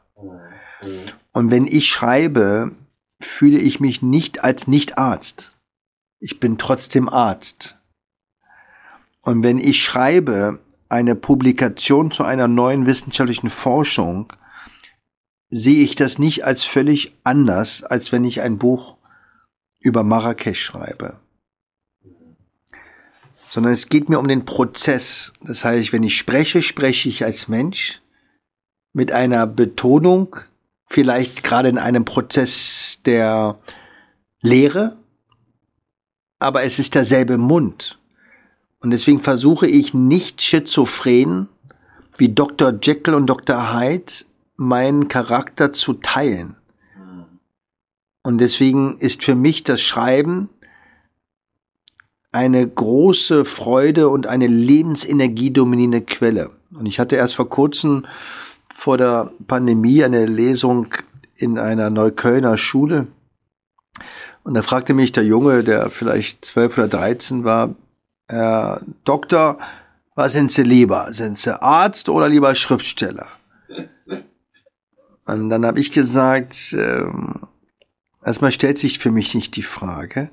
Und 1.34 1.50
wenn 1.50 1.66
ich 1.66 1.88
schreibe, 1.88 2.72
fühle 3.20 3.58
ich 3.58 3.80
mich 3.80 4.04
nicht 4.04 4.44
als 4.44 4.68
Nicht-Arzt. 4.68 5.58
Ich 6.20 6.40
bin 6.40 6.60
trotzdem 6.60 7.10
Arzt. 7.10 7.78
Und 9.22 9.42
wenn 9.42 9.58
ich 9.58 9.84
schreibe 9.84 10.60
eine 10.88 11.16
Publikation 11.16 12.12
zu 12.12 12.24
einer 12.24 12.48
neuen 12.48 12.86
wissenschaftlichen 12.86 13.50
Forschung, 13.50 14.32
sehe 15.50 15.84
ich 15.84 15.96
das 15.96 16.20
nicht 16.20 16.46
als 16.46 16.64
völlig 16.64 17.16
anders, 17.24 17.84
als 17.84 18.12
wenn 18.12 18.24
ich 18.24 18.42
ein 18.42 18.60
Buch 18.60 18.98
über 19.80 20.04
Marrakesch 20.04 20.62
schreibe 20.62 21.21
sondern 23.52 23.74
es 23.74 23.90
geht 23.90 24.08
mir 24.08 24.18
um 24.18 24.30
den 24.30 24.46
Prozess. 24.46 25.34
Das 25.42 25.66
heißt, 25.66 25.92
wenn 25.92 26.04
ich 26.04 26.18
spreche, 26.18 26.62
spreche 26.62 27.10
ich 27.10 27.26
als 27.26 27.50
Mensch 27.50 28.02
mit 28.94 29.12
einer 29.12 29.46
Betonung, 29.46 30.38
vielleicht 30.88 31.44
gerade 31.44 31.68
in 31.68 31.78
einem 31.78 32.06
Prozess 32.06 33.02
der 33.06 33.60
Lehre, 34.42 34.96
aber 36.40 36.64
es 36.64 36.80
ist 36.80 36.96
derselbe 36.96 37.38
Mund. 37.38 38.00
Und 38.80 38.92
deswegen 38.92 39.20
versuche 39.20 39.68
ich 39.68 39.94
nicht 39.94 40.42
schizophren 40.42 41.50
wie 42.18 42.30
Dr. 42.30 42.80
Jekyll 42.82 43.16
und 43.16 43.28
Dr. 43.28 43.74
Hyde 43.74 44.14
meinen 44.56 45.10
Charakter 45.10 45.74
zu 45.74 45.94
teilen. 45.96 46.56
Und 48.24 48.38
deswegen 48.38 48.98
ist 48.98 49.24
für 49.24 49.36
mich 49.36 49.66
das 49.66 49.82
Schreiben 49.82 50.50
eine 52.32 52.66
große 52.68 53.46
Freude 53.46 54.10
und 54.10 54.28
eine 54.28 54.48
Lebensenergie 54.48 55.52
dominierende 55.52 56.02
Quelle. 56.02 56.52
Und 56.74 56.86
ich 56.86 57.00
hatte 57.00 57.16
erst 57.16 57.36
vor 57.36 57.50
kurzem 57.50 58.06
vor 58.74 58.98
der 58.98 59.32
Pandemie 59.48 60.04
eine 60.04 60.26
Lesung 60.26 60.88
in 61.36 61.60
einer 61.60 61.90
Neuköllner 61.90 62.58
Schule. 62.58 63.08
Und 64.44 64.54
da 64.54 64.62
fragte 64.62 64.94
mich 64.94 65.12
der 65.12 65.24
Junge, 65.24 65.64
der 65.64 65.90
vielleicht 65.90 66.46
zwölf 66.46 66.78
oder 66.78 66.88
dreizehn 66.88 67.44
war, 67.44 67.76
Herr 68.28 68.82
Doktor, 69.04 69.60
was 70.16 70.34
sind 70.34 70.52
Sie 70.52 70.64
lieber? 70.64 71.12
Sind 71.12 71.38
Sie 71.38 71.62
Arzt 71.62 72.10
oder 72.10 72.30
lieber 72.30 72.56
Schriftsteller? 72.56 73.28
Und 75.26 75.50
dann 75.50 75.66
habe 75.66 75.80
ich 75.80 75.92
gesagt, 75.92 76.74
ähm, 76.78 77.42
erstmal 78.24 78.52
stellt 78.52 78.78
sich 78.78 79.00
für 79.00 79.12
mich 79.12 79.36
nicht 79.36 79.56
die 79.56 79.64
Frage, 79.64 80.30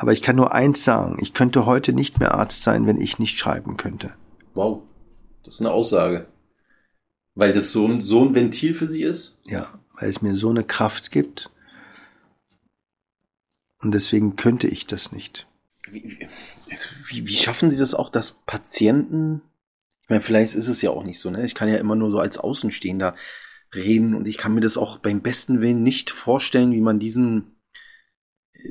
aber 0.00 0.12
ich 0.12 0.22
kann 0.22 0.36
nur 0.36 0.54
eins 0.54 0.82
sagen, 0.82 1.18
ich 1.20 1.34
könnte 1.34 1.66
heute 1.66 1.92
nicht 1.92 2.20
mehr 2.20 2.32
Arzt 2.32 2.62
sein, 2.62 2.86
wenn 2.86 2.98
ich 2.98 3.18
nicht 3.18 3.38
schreiben 3.38 3.76
könnte. 3.76 4.14
Wow, 4.54 4.82
das 5.44 5.56
ist 5.56 5.60
eine 5.60 5.72
Aussage. 5.72 6.26
Weil 7.34 7.52
das 7.52 7.70
so 7.70 7.86
ein, 7.86 8.02
so 8.02 8.24
ein 8.24 8.34
Ventil 8.34 8.74
für 8.74 8.88
Sie 8.88 9.02
ist? 9.02 9.36
Ja, 9.46 9.78
weil 9.98 10.08
es 10.08 10.22
mir 10.22 10.34
so 10.36 10.48
eine 10.48 10.64
Kraft 10.64 11.10
gibt. 11.10 11.50
Und 13.82 13.92
deswegen 13.92 14.36
könnte 14.36 14.68
ich 14.68 14.86
das 14.86 15.12
nicht. 15.12 15.46
Wie, 15.90 16.26
also 16.70 16.88
wie, 17.08 17.26
wie 17.26 17.36
schaffen 17.36 17.68
Sie 17.68 17.76
das 17.76 17.92
auch, 17.92 18.08
dass 18.08 18.32
Patienten, 18.46 19.42
ich 20.04 20.08
meine, 20.08 20.22
vielleicht 20.22 20.54
ist 20.54 20.68
es 20.68 20.80
ja 20.80 20.90
auch 20.90 21.04
nicht 21.04 21.20
so, 21.20 21.28
ne? 21.28 21.44
Ich 21.44 21.54
kann 21.54 21.68
ja 21.68 21.76
immer 21.76 21.94
nur 21.94 22.10
so 22.10 22.20
als 22.20 22.38
Außenstehender 22.38 23.14
reden 23.74 24.14
und 24.14 24.26
ich 24.26 24.38
kann 24.38 24.54
mir 24.54 24.62
das 24.62 24.78
auch 24.78 24.96
beim 24.96 25.20
besten 25.20 25.60
Willen 25.60 25.82
nicht 25.82 26.08
vorstellen, 26.08 26.72
wie 26.72 26.80
man 26.80 26.98
diesen 26.98 27.60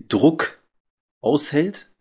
Druck 0.08 0.59
aushält. 1.22 1.92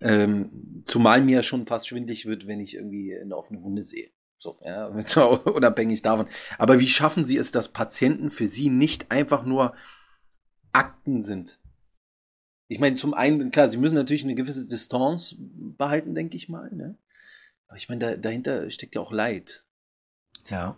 Ähm, 0.00 0.82
zumal 0.84 1.22
mir 1.22 1.42
schon 1.42 1.66
fast 1.66 1.86
schwindlig 1.86 2.26
wird, 2.26 2.46
wenn 2.46 2.60
ich 2.60 2.74
irgendwie 2.74 3.16
eine 3.16 3.36
offene 3.36 3.62
Hunde 3.62 3.84
sehe. 3.84 4.10
So, 4.36 4.58
ja, 4.64 4.86
unabhängig 5.44 6.02
davon. 6.02 6.26
Aber 6.58 6.80
wie 6.80 6.88
schaffen 6.88 7.24
Sie 7.24 7.36
es, 7.36 7.52
dass 7.52 7.68
Patienten 7.68 8.30
für 8.30 8.46
Sie 8.46 8.70
nicht 8.70 9.12
einfach 9.12 9.44
nur 9.44 9.74
Akten 10.72 11.22
sind? 11.22 11.60
Ich 12.66 12.80
meine, 12.80 12.96
zum 12.96 13.14
einen, 13.14 13.52
klar, 13.52 13.68
Sie 13.68 13.76
müssen 13.76 13.94
natürlich 13.94 14.24
eine 14.24 14.34
gewisse 14.34 14.66
Distanz 14.66 15.36
behalten, 15.38 16.14
denke 16.14 16.36
ich 16.36 16.48
mal. 16.48 16.74
Ne? 16.74 16.98
Aber 17.68 17.76
ich 17.76 17.88
meine, 17.88 18.00
da, 18.00 18.16
dahinter 18.16 18.68
steckt 18.70 18.96
ja 18.96 19.00
auch 19.00 19.12
Leid. 19.12 19.64
Ja. 20.48 20.76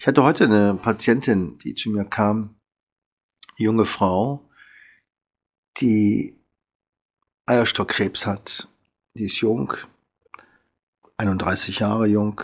Ich 0.00 0.08
hatte 0.08 0.24
heute 0.24 0.44
eine 0.44 0.74
Patientin, 0.74 1.56
die 1.58 1.74
zu 1.74 1.90
mir 1.90 2.04
kam, 2.04 2.56
junge 3.56 3.86
Frau, 3.86 4.50
die 5.80 6.36
Eierstockkrebs 7.46 8.26
hat. 8.26 8.68
Die 9.14 9.24
ist 9.24 9.40
jung, 9.40 9.74
31 11.18 11.80
Jahre 11.80 12.06
jung, 12.06 12.40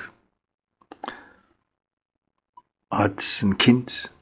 hat 2.90 3.22
ein 3.42 3.56
Kind 3.56 4.12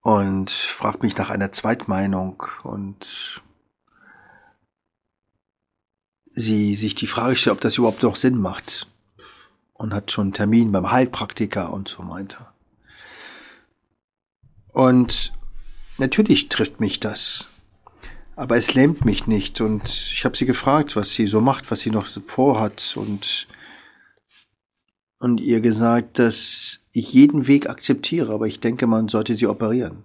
und 0.00 0.50
fragt 0.50 1.02
mich 1.02 1.16
nach 1.16 1.30
einer 1.30 1.52
Zweitmeinung 1.52 2.42
und 2.62 3.42
sie 6.30 6.74
sich 6.74 6.94
die 6.94 7.06
Frage 7.06 7.36
stellt, 7.36 7.56
ob 7.56 7.60
das 7.60 7.76
überhaupt 7.76 8.02
noch 8.02 8.16
Sinn 8.16 8.40
macht 8.40 8.88
und 9.74 9.92
hat 9.92 10.10
schon 10.10 10.28
einen 10.28 10.32
Termin 10.32 10.72
beim 10.72 10.90
Heilpraktiker 10.90 11.72
und 11.72 11.88
so 11.88 12.08
weiter. 12.08 12.54
Und 14.72 15.32
natürlich 15.98 16.48
trifft 16.48 16.80
mich 16.80 17.00
das. 17.00 17.48
Aber 18.38 18.56
es 18.56 18.74
lähmt 18.74 19.04
mich 19.04 19.26
nicht. 19.26 19.60
Und 19.60 19.88
ich 19.88 20.24
habe 20.24 20.36
sie 20.36 20.46
gefragt, 20.46 20.94
was 20.94 21.12
sie 21.12 21.26
so 21.26 21.40
macht, 21.40 21.72
was 21.72 21.80
sie 21.80 21.90
noch 21.90 22.06
vorhat. 22.06 22.96
Und, 22.96 23.48
und 25.18 25.40
ihr 25.40 25.60
gesagt, 25.60 26.20
dass 26.20 26.78
ich 26.92 27.12
jeden 27.12 27.48
Weg 27.48 27.68
akzeptiere, 27.68 28.32
aber 28.32 28.46
ich 28.46 28.60
denke, 28.60 28.86
man 28.86 29.08
sollte 29.08 29.34
sie 29.34 29.48
operieren. 29.48 30.04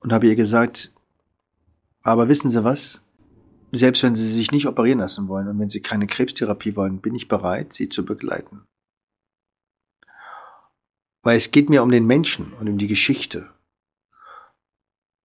Und 0.00 0.12
habe 0.12 0.26
ihr 0.26 0.34
gesagt, 0.34 0.92
aber 2.02 2.28
wissen 2.28 2.50
Sie 2.50 2.64
was? 2.64 3.02
Selbst 3.70 4.02
wenn 4.02 4.16
Sie 4.16 4.26
sich 4.26 4.50
nicht 4.50 4.66
operieren 4.66 4.98
lassen 4.98 5.28
wollen 5.28 5.46
und 5.46 5.60
wenn 5.60 5.70
Sie 5.70 5.80
keine 5.80 6.08
Krebstherapie 6.08 6.74
wollen, 6.74 7.00
bin 7.00 7.14
ich 7.14 7.28
bereit, 7.28 7.72
Sie 7.72 7.88
zu 7.88 8.04
begleiten. 8.04 8.62
Weil 11.22 11.36
es 11.36 11.52
geht 11.52 11.70
mir 11.70 11.84
um 11.84 11.92
den 11.92 12.04
Menschen 12.04 12.52
und 12.54 12.68
um 12.68 12.78
die 12.78 12.88
Geschichte. 12.88 13.48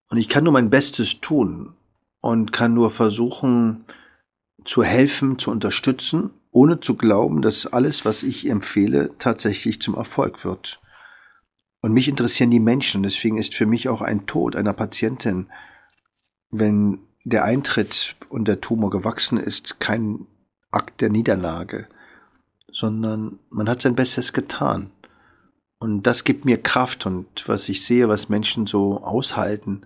Und 0.09 0.19
ich 0.19 0.29
kann 0.29 0.43
nur 0.43 0.53
mein 0.53 0.69
Bestes 0.69 1.21
tun 1.21 1.73
und 2.21 2.51
kann 2.51 2.73
nur 2.73 2.91
versuchen 2.91 3.85
zu 4.65 4.83
helfen, 4.83 5.39
zu 5.39 5.51
unterstützen, 5.51 6.31
ohne 6.51 6.79
zu 6.79 6.95
glauben, 6.95 7.41
dass 7.41 7.67
alles, 7.67 8.05
was 8.05 8.23
ich 8.23 8.49
empfehle, 8.49 9.11
tatsächlich 9.17 9.81
zum 9.81 9.95
Erfolg 9.95 10.43
wird. 10.43 10.79
Und 11.81 11.93
mich 11.93 12.07
interessieren 12.07 12.51
die 12.51 12.59
Menschen. 12.59 13.03
Deswegen 13.03 13.37
ist 13.37 13.55
für 13.55 13.65
mich 13.65 13.89
auch 13.89 14.01
ein 14.01 14.25
Tod 14.25 14.55
einer 14.55 14.73
Patientin, 14.73 15.47
wenn 16.49 16.99
der 17.23 17.43
Eintritt 17.43 18.15
und 18.29 18.47
der 18.47 18.61
Tumor 18.61 18.89
gewachsen 18.89 19.37
ist, 19.37 19.79
kein 19.79 20.25
Akt 20.71 21.01
der 21.01 21.09
Niederlage, 21.09 21.87
sondern 22.71 23.39
man 23.49 23.69
hat 23.69 23.81
sein 23.81 23.95
Bestes 23.95 24.33
getan. 24.33 24.91
Und 25.79 26.03
das 26.03 26.23
gibt 26.23 26.45
mir 26.45 26.61
Kraft 26.61 27.05
und 27.05 27.47
was 27.47 27.69
ich 27.69 27.85
sehe, 27.85 28.09
was 28.09 28.29
Menschen 28.29 28.65
so 28.65 29.03
aushalten, 29.03 29.81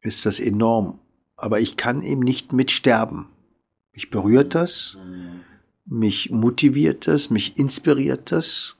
ist 0.00 0.24
das 0.24 0.40
enorm. 0.40 1.00
Aber 1.38 1.60
ich 1.60 1.76
kann 1.76 2.02
eben 2.02 2.20
nicht 2.20 2.52
mitsterben. 2.52 3.26
Mich 3.94 4.10
berührt 4.10 4.54
das, 4.54 4.98
mich 5.86 6.30
motiviert 6.30 7.06
das, 7.06 7.30
mich 7.30 7.56
inspiriert 7.56 8.30
das. 8.30 8.76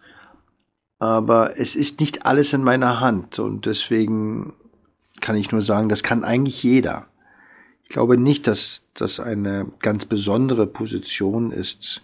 Aber 0.99 1.59
es 1.59 1.77
ist 1.77 2.01
nicht 2.01 2.27
alles 2.27 2.53
in 2.53 2.63
meiner 2.63 3.01
Hand 3.01 3.39
und 3.39 3.65
deswegen 3.65 4.53
kann 5.21 5.37
ich 5.37 5.51
nur 5.53 5.63
sagen, 5.63 5.89
das 5.89 6.03
kann 6.03 6.25
eigentlich 6.25 6.63
jeder. 6.63 7.07
Ich 7.85 7.89
glaube 7.89 8.19
nicht, 8.19 8.47
dass 8.47 8.83
das 8.95 9.21
eine 9.21 9.71
ganz 9.79 10.05
besondere 10.05 10.67
Position 10.67 11.53
ist. 11.53 12.03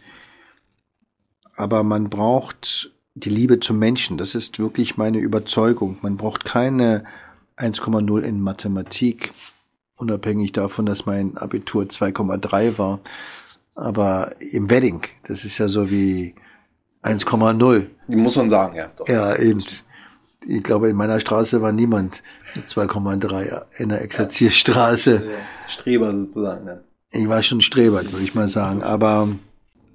Aber 1.56 1.82
man 1.82 2.08
braucht 2.08 2.90
die 3.14 3.30
Liebe 3.30 3.60
zum 3.60 3.78
Menschen. 3.78 4.16
Das 4.16 4.34
ist 4.34 4.58
wirklich 4.58 4.96
meine 4.96 5.18
Überzeugung. 5.18 5.98
Man 6.00 6.16
braucht 6.16 6.44
keine 6.44 7.04
1,0 7.56 8.22
in 8.22 8.40
Mathematik, 8.40 9.32
unabhängig 9.96 10.52
davon, 10.52 10.86
dass 10.86 11.06
mein 11.06 11.36
Abitur 11.36 11.84
2,3 11.84 12.78
war. 12.78 13.00
Aber 13.74 14.32
im 14.40 14.70
Wedding, 14.70 15.02
das 15.26 15.44
ist 15.44 15.58
ja 15.58 15.68
so 15.68 15.90
wie 15.90 16.34
1,0. 17.02 17.86
Muss 18.08 18.36
man 18.36 18.50
sagen, 18.50 18.76
ja. 18.76 18.90
Doch. 18.96 19.08
Ja, 19.08 19.36
eben. 19.36 19.62
Ich 20.46 20.62
glaube, 20.62 20.90
in 20.90 20.96
meiner 20.96 21.20
Straße 21.20 21.62
war 21.62 21.72
niemand 21.72 22.22
mit 22.54 22.66
2,3 22.66 23.64
in 23.78 23.88
der 23.88 24.02
Exerzierstraße. 24.02 25.22
Streber 25.66 26.12
sozusagen. 26.12 26.64
Ne? 26.64 26.84
Ich 27.10 27.28
war 27.28 27.42
schon 27.42 27.60
Streber, 27.60 28.04
würde 28.04 28.24
ich 28.24 28.34
mal 28.34 28.48
sagen. 28.48 28.82
Aber 28.82 29.28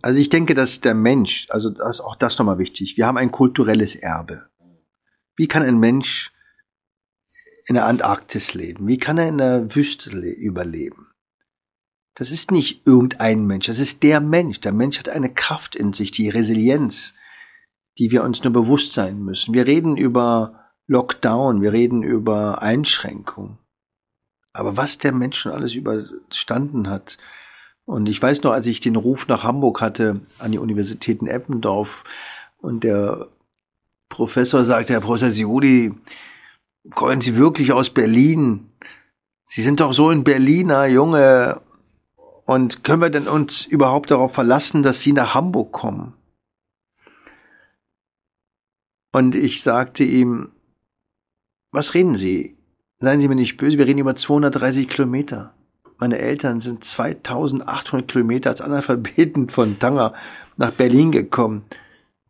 also 0.02 0.20
ich 0.20 0.30
denke, 0.30 0.56
dass 0.56 0.82
der 0.82 0.96
Mensch, 0.96 1.48
also 1.50 1.70
das, 1.70 2.02
auch 2.02 2.16
das 2.16 2.38
nochmal 2.40 2.58
wichtig, 2.58 2.98
wir 2.98 3.06
haben 3.06 3.18
ein 3.18 3.32
kulturelles 3.32 3.96
Erbe. 3.96 4.46
Wie 5.36 5.48
kann 5.48 5.64
ein 5.64 5.80
Mensch 5.80 6.32
in 7.70 7.76
der 7.76 7.86
Antarktis 7.86 8.56
leben? 8.56 8.88
Wie 8.88 8.98
kann 8.98 9.20
er 9.20 9.28
in 9.28 9.38
der 9.38 9.76
Wüste 9.76 10.10
überleben? 10.18 11.12
Das 12.16 12.32
ist 12.32 12.52
nicht 12.52 12.86
irgendein 12.88 13.46
Mensch, 13.46 13.68
das 13.68 13.78
ist 13.78 14.02
der 14.02 14.20
Mensch. 14.20 14.60
Der 14.60 14.74
Mensch 14.74 14.98
hat 14.98 15.08
eine 15.08 15.32
Kraft 15.32 15.76
in 15.76 15.94
sich, 15.94 16.10
die 16.10 16.30
Resilienz, 16.30 17.14
die 18.00 18.10
wir 18.10 18.24
uns 18.24 18.44
nur 18.44 18.52
bewusst 18.52 18.94
sein 18.94 19.20
müssen. 19.20 19.54
Wir 19.54 19.68
reden 19.68 19.98
über 19.98 20.72
Lockdown, 20.88 21.62
wir 21.62 21.72
reden 21.72 22.02
über 22.02 22.64
Einschränkung. 22.64 23.60
Aber 24.52 24.76
was 24.76 24.98
der 24.98 25.12
Mensch 25.12 25.38
schon 25.38 25.52
alles 25.52 25.76
überstanden 25.76 26.90
hat, 26.90 27.20
und 27.86 28.10
ich 28.10 28.22
weiß 28.22 28.42
noch, 28.44 28.52
als 28.52 28.66
ich 28.66 28.80
den 28.80 28.96
Ruf 28.96 29.28
nach 29.28 29.44
Hamburg 29.44 29.80
hatte, 29.80 30.22
an 30.40 30.52
die 30.52 30.60
Universität 30.60 31.22
in 31.22 31.28
Eppendorf, 31.28 32.04
und 32.58 32.84
der 32.84 33.28
Professor 34.10 34.64
sagte, 34.64 34.94
Herr 34.94 35.02
Professor 35.02 35.30
Siuli, 35.30 35.94
kommen 36.92 37.22
Sie 37.22 37.36
wirklich 37.36 37.72
aus 37.74 37.90
Berlin? 37.90 38.70
Sie 39.46 39.62
sind 39.62 39.80
doch 39.80 39.94
so 39.94 40.10
ein 40.10 40.24
Berliner 40.24 40.86
Junge. 40.86 41.62
Und 42.46 42.84
können 42.84 43.02
wir 43.02 43.10
denn 43.10 43.28
uns 43.28 43.66
überhaupt 43.66 44.12
darauf 44.12 44.34
verlassen, 44.34 44.84
dass 44.84 45.02
Sie 45.02 45.14
nach 45.14 45.36
Hamburg 45.36 45.72
kommen? 45.72 46.14
Und 49.12 49.36
ich 49.36 49.62
sagte 49.62 50.04
ihm, 50.04 50.52
was 51.72 51.94
reden 51.94 52.16
Sie? 52.16 52.58
Seien 53.00 53.22
Sie 53.22 53.28
mir 53.28 53.36
nicht 53.36 53.58
böse, 53.58 53.78
wir 53.78 53.86
reden 53.86 54.00
über 54.00 54.16
230 54.16 54.90
Kilometer. 54.90 55.54
Meine 55.98 56.18
Eltern 56.18 56.60
sind 56.60 56.84
2800 56.84 58.08
Kilometer 58.08 58.50
als 58.50 58.62
Analphabeten 58.62 59.50
von 59.50 59.80
Tanger 59.80 60.14
nach 60.58 60.72
Berlin 60.72 61.12
gekommen. 61.12 61.64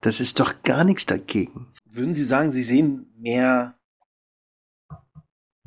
Das 0.02 0.20
ist 0.20 0.40
doch 0.40 0.64
gar 0.64 0.84
nichts 0.84 1.06
dagegen. 1.06 1.68
Würden 1.92 2.14
Sie 2.14 2.24
sagen, 2.24 2.52
Sie 2.52 2.64
sehen 2.64 3.08
mehr 3.18 3.79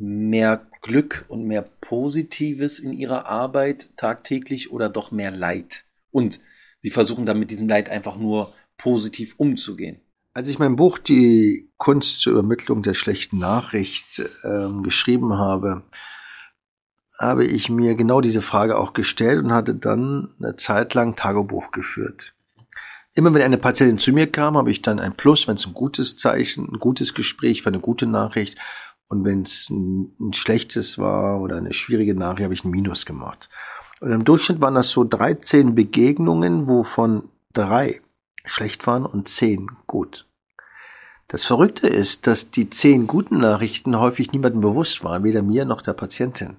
mehr 0.02 0.66
Glück 0.82 1.24
und 1.28 1.46
mehr 1.46 1.62
Positives 1.62 2.78
in 2.78 2.92
ihrer 2.92 3.26
Arbeit 3.26 3.96
tagtäglich 3.96 4.72
oder 4.72 4.88
doch 4.88 5.12
mehr 5.12 5.30
Leid? 5.30 5.84
Und 6.10 6.40
sie 6.80 6.90
versuchen 6.90 7.24
dann 7.24 7.38
mit 7.38 7.50
diesem 7.50 7.68
Leid 7.68 7.88
einfach 7.88 8.16
nur 8.16 8.52
positiv 8.76 9.34
umzugehen. 9.38 10.00
Als 10.34 10.48
ich 10.48 10.58
mein 10.58 10.76
Buch 10.76 10.98
Die 10.98 11.70
Kunst 11.76 12.20
zur 12.20 12.32
Übermittlung 12.32 12.82
der 12.82 12.94
schlechten 12.94 13.38
Nachricht 13.38 14.22
ähm, 14.44 14.82
geschrieben 14.82 15.34
habe, 15.34 15.84
habe 17.20 17.44
ich 17.44 17.68
mir 17.68 17.94
genau 17.94 18.20
diese 18.20 18.42
Frage 18.42 18.78
auch 18.78 18.94
gestellt 18.94 19.44
und 19.44 19.52
hatte 19.52 19.74
dann 19.74 20.34
eine 20.38 20.56
Zeit 20.56 20.94
lang 20.94 21.14
Tagebuch 21.14 21.70
geführt. 21.70 22.34
Immer 23.14 23.34
wenn 23.34 23.42
eine 23.42 23.58
Patientin 23.58 23.98
zu 23.98 24.12
mir 24.12 24.26
kam, 24.26 24.56
habe 24.56 24.70
ich 24.70 24.80
dann 24.80 24.98
ein 24.98 25.14
Plus, 25.14 25.46
wenn 25.46 25.56
es 25.56 25.66
ein 25.66 25.74
gutes 25.74 26.16
Zeichen, 26.16 26.66
ein 26.72 26.78
gutes 26.78 27.12
Gespräch 27.12 27.64
war, 27.64 27.72
eine 27.72 27.82
gute 27.82 28.06
Nachricht. 28.06 28.56
Und 29.08 29.24
wenn 29.24 29.42
es 29.42 29.68
ein, 29.70 30.14
ein, 30.20 30.32
schlechtes 30.32 30.98
war 30.98 31.40
oder 31.40 31.56
eine 31.56 31.72
schwierige 31.72 32.14
Nachricht, 32.14 32.44
habe 32.44 32.54
ich 32.54 32.64
ein 32.64 32.70
Minus 32.70 33.04
gemacht. 33.04 33.50
Und 34.00 34.10
im 34.10 34.24
Durchschnitt 34.24 34.60
waren 34.60 34.74
das 34.74 34.88
so 34.88 35.04
13 35.04 35.74
Begegnungen, 35.74 36.66
wovon 36.66 37.28
drei 37.52 38.00
schlecht 38.44 38.86
waren 38.86 39.04
und 39.06 39.28
zehn 39.28 39.70
gut. 39.86 40.26
Das 41.28 41.44
Verrückte 41.44 41.86
ist, 41.88 42.26
dass 42.26 42.50
die 42.50 42.68
zehn 42.68 43.06
guten 43.06 43.38
Nachrichten 43.38 43.98
häufig 43.98 44.32
niemandem 44.32 44.60
bewusst 44.60 45.04
waren, 45.04 45.24
weder 45.24 45.42
mir 45.42 45.64
noch 45.64 45.82
der 45.82 45.94
Patientin. 45.94 46.56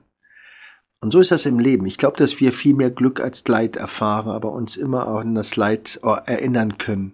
Und 1.01 1.11
so 1.11 1.19
ist 1.19 1.31
das 1.31 1.45
im 1.45 1.59
Leben. 1.59 1.85
Ich 1.85 1.97
glaube, 1.97 2.17
dass 2.17 2.39
wir 2.39 2.53
viel 2.53 2.73
mehr 2.73 2.89
Glück 2.89 3.19
als 3.19 3.45
Leid 3.47 3.75
erfahren, 3.75 4.31
aber 4.31 4.53
uns 4.53 4.77
immer 4.77 5.07
auch 5.07 5.19
an 5.19 5.35
das 5.35 5.57
Leid 5.57 5.99
äh, 6.01 6.31
erinnern 6.31 6.77
können, 6.77 7.13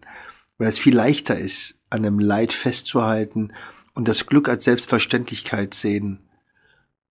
weil 0.59 0.67
es 0.67 0.77
viel 0.77 0.95
leichter 0.95 1.37
ist, 1.37 1.75
an 1.89 2.05
einem 2.05 2.19
Leid 2.19 2.53
festzuhalten 2.53 3.51
und 3.99 4.07
das 4.07 4.27
Glück 4.27 4.47
als 4.47 4.63
Selbstverständlichkeit 4.63 5.73
sehen. 5.73 6.19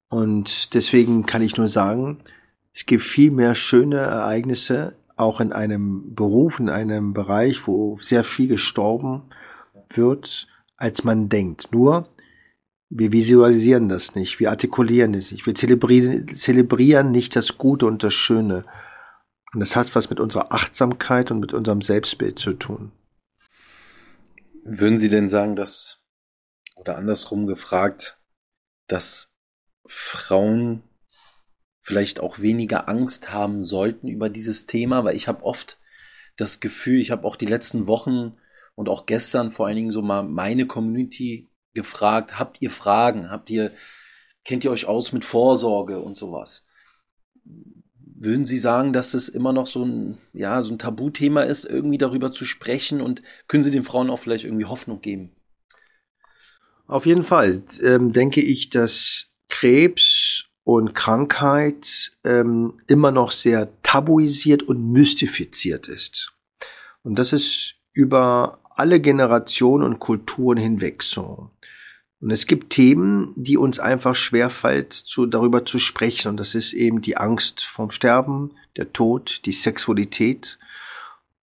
Und 0.09 0.73
deswegen 0.73 1.27
kann 1.27 1.43
ich 1.43 1.59
nur 1.59 1.69
sagen, 1.69 2.21
es 2.73 2.87
gibt 2.87 3.03
viel 3.03 3.31
mehr 3.31 3.55
schöne 3.55 3.99
Ereignisse, 3.99 4.97
auch 5.15 5.43
in 5.43 5.53
einem 5.53 6.15
Beruf, 6.15 6.61
in 6.61 6.71
einem 6.71 7.13
Bereich, 7.13 7.67
wo 7.67 7.99
sehr 8.01 8.25
viel 8.25 8.49
gestorben 8.49 9.25
wird, 9.91 10.49
als 10.79 11.05
man 11.05 11.29
denkt. 11.29 11.73
Nur, 11.73 12.09
wir 12.89 13.13
visualisieren 13.13 13.91
das 13.91 14.15
nicht, 14.15 14.41
wir 14.41 14.49
artikulieren 14.49 15.13
es 15.13 15.31
nicht, 15.31 15.45
wir 15.45 15.55
zelebrieren, 15.55 17.11
nicht 17.11 17.37
das 17.37 17.59
Gute 17.59 17.85
und 17.85 18.03
das 18.03 18.15
Schöne. 18.15 18.65
Und 19.53 19.61
das 19.61 19.77
hat 19.77 19.95
was 19.95 20.09
mit 20.09 20.21
unserer 20.21 20.55
Achtsamkeit 20.55 21.31
und 21.31 21.41
mit 21.41 21.53
unserem 21.53 21.83
Selbstbild 21.83 22.39
zu 22.39 22.55
tun. 22.55 22.93
Würden 24.65 24.97
Sie 24.97 25.11
denn 25.11 25.29
sagen, 25.29 25.55
dass, 25.55 25.98
oder 26.79 26.97
andersrum 26.97 27.47
gefragt, 27.47 28.19
dass 28.87 29.33
Frauen 29.87 30.83
vielleicht 31.81 32.21
auch 32.21 32.39
weniger 32.39 32.89
Angst 32.89 33.33
haben 33.33 33.65
sollten 33.65 34.09
über 34.09 34.29
dieses 34.29 34.67
Thema, 34.67 35.05
weil 35.05 35.17
ich 35.17 35.29
habe 35.29 35.43
oft 35.43 35.79
das 36.37 36.61
Gefühl, 36.61 37.01
ich 37.01 37.11
habe 37.11 37.27
auch 37.27 37.37
die 37.37 37.47
letzten 37.47 37.87
Wochen 37.87 38.37
und 38.75 38.89
auch 38.89 39.07
gestern 39.07 39.51
vor 39.51 39.67
allen 39.67 39.77
Dingen 39.77 39.91
so 39.91 40.03
mal 40.03 40.23
meine 40.23 40.67
Community 40.67 41.49
gefragt, 41.75 42.39
habt 42.39 42.61
ihr 42.61 42.71
Fragen? 42.71 43.31
Habt 43.31 43.51
ihr, 43.51 43.73
kennt 44.45 44.65
ihr 44.65 44.71
euch 44.71 44.87
aus 44.87 45.13
mit 45.13 45.25
Vorsorge 45.25 46.01
und 46.01 46.17
sowas? 46.17 46.67
Würden 48.21 48.45
Sie 48.45 48.59
sagen, 48.59 48.93
dass 48.93 49.15
es 49.15 49.29
immer 49.29 49.53
noch 49.53 49.67
so 49.67 49.85
ein, 49.85 50.19
ja, 50.33 50.63
so 50.63 50.73
ein 50.73 50.79
Tabuthema 50.79 51.43
ist, 51.43 51.65
irgendwie 51.65 51.99
darüber 51.99 52.33
zu 52.33 52.45
sprechen 52.45 53.01
und 53.01 53.23
können 53.47 53.63
Sie 53.63 53.71
den 53.71 53.85
Frauen 53.85 54.11
auch 54.11 54.19
vielleicht 54.19 54.45
irgendwie 54.45 54.65
Hoffnung 54.65 55.01
geben? 55.01 55.33
Auf 56.89 57.05
jeden 57.05 57.23
Fall 57.23 57.63
ähm, 57.83 58.13
denke 58.13 58.41
ich, 58.41 58.71
dass 58.71 59.31
Krebs 59.51 60.47
und 60.65 60.95
Krankheit 60.95 62.13
ähm, 62.25 62.81
immer 62.87 63.11
noch 63.11 63.31
sehr 63.31 63.69
tabuisiert 63.83 64.63
und 64.63 64.91
mystifiziert 64.91 65.87
ist. 65.87 66.33
Und 67.03 67.19
das 67.19 67.33
ist 67.33 67.77
über 67.93 68.59
alle 68.75 69.01
Generationen 69.01 69.85
und 69.85 69.99
Kulturen 69.99 70.57
hinweg 70.57 71.03
so. 71.03 71.51
Und 72.21 72.31
es 72.31 72.47
gibt 72.47 72.71
Themen, 72.71 73.33
die 73.37 73.57
uns 73.57 73.79
einfach 73.79 74.15
schwerfällt, 74.15 74.93
zu, 74.93 75.27
darüber 75.27 75.65
zu 75.65 75.79
sprechen. 75.79 76.29
Und 76.29 76.37
das 76.39 76.55
ist 76.55 76.73
eben 76.73 77.03
die 77.03 77.17
Angst 77.17 77.65
vom 77.65 77.91
Sterben, 77.91 78.55
der 78.77 78.93
Tod, 78.93 79.43
die 79.45 79.53
Sexualität. 79.53 80.59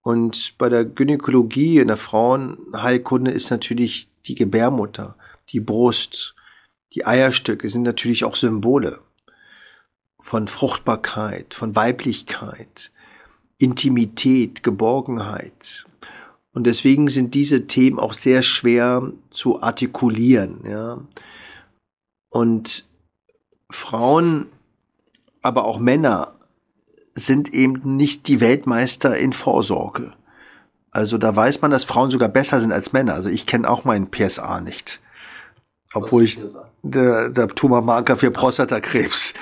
Und 0.01 0.57
bei 0.57 0.69
der 0.69 0.85
Gynäkologie, 0.85 1.79
in 1.79 1.87
der 1.87 1.97
Frauenheilkunde 1.97 3.31
ist 3.31 3.51
natürlich 3.51 4.09
die 4.25 4.35
Gebärmutter, 4.35 5.15
die 5.49 5.59
Brust, 5.59 6.35
die 6.93 7.05
Eierstöcke 7.05 7.69
sind 7.69 7.83
natürlich 7.83 8.23
auch 8.23 8.35
Symbole 8.35 9.01
von 10.21 10.47
Fruchtbarkeit, 10.47 11.53
von 11.53 11.75
Weiblichkeit, 11.75 12.91
Intimität, 13.57 14.63
Geborgenheit. 14.63 15.85
Und 16.51 16.65
deswegen 16.65 17.09
sind 17.09 17.33
diese 17.33 17.67
Themen 17.67 17.99
auch 17.99 18.13
sehr 18.13 18.41
schwer 18.41 19.11
zu 19.29 19.61
artikulieren, 19.61 20.61
ja. 20.67 20.99
Und 22.29 22.85
Frauen, 23.69 24.47
aber 25.41 25.65
auch 25.65 25.79
Männer 25.79 26.35
sind 27.13 27.53
eben 27.53 27.95
nicht 27.95 28.27
die 28.27 28.41
Weltmeister 28.41 29.17
in 29.17 29.31
Vorsorge. 29.31 30.13
Also 30.91 31.17
da 31.17 31.35
weiß 31.35 31.61
man, 31.61 31.71
dass 31.71 31.83
Frauen 31.83 32.09
sogar 32.09 32.29
besser 32.29 32.59
sind 32.59 32.71
als 32.71 32.93
Männer. 32.93 33.13
Also 33.13 33.29
ich 33.29 33.45
kenne 33.45 33.69
auch 33.69 33.83
meinen 33.83 34.11
PSA 34.11 34.61
nicht. 34.61 35.01
Obwohl 35.95 36.23
ich 36.23 36.39
der, 36.83 37.29
der 37.29 37.47
Tumormarker 37.47 38.17
für 38.17 38.29
Prostatakrebs. 38.29 39.33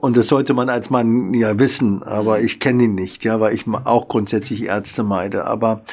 Und 0.00 0.16
das 0.16 0.28
sollte 0.28 0.54
man 0.54 0.68
als 0.68 0.90
Mann 0.90 1.32
ja 1.34 1.58
wissen, 1.58 2.02
aber 2.02 2.40
ich 2.40 2.60
kenne 2.60 2.84
ihn 2.84 2.94
nicht, 2.94 3.24
ja, 3.24 3.40
weil 3.40 3.54
ich 3.54 3.66
auch 3.68 4.08
grundsätzlich 4.08 4.64
Ärzte 4.64 5.02
meide. 5.02 5.46
Aber 5.46 5.84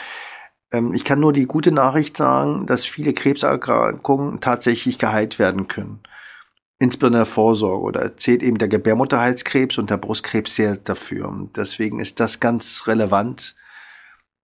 ähm, 0.72 0.94
ich 0.94 1.04
kann 1.04 1.20
nur 1.20 1.34
die 1.34 1.46
gute 1.46 1.72
Nachricht 1.72 2.18
sagen, 2.18 2.66
dass 2.66 2.86
viele 2.86 3.14
Krebserkrankungen 3.14 4.40
tatsächlich 4.40 5.00
geheilt 5.00 5.40
werden 5.40 5.68
können. 5.68 6.02
Insbesondere 6.78 7.26
Vorsorge 7.26 7.84
oder 7.84 8.18
zählt 8.18 8.42
eben 8.42 8.58
der 8.58 8.70
Gebärmutterhalskrebs 8.70 9.78
und 9.78 9.90
der 9.90 9.98
Brustkrebs 9.98 10.56
sehr 10.56 10.76
dafür. 10.78 11.28
Und 11.28 11.58
deswegen 11.58 12.00
ist 12.00 12.20
das 12.20 12.40
ganz 12.40 12.88
relevant, 12.88 13.56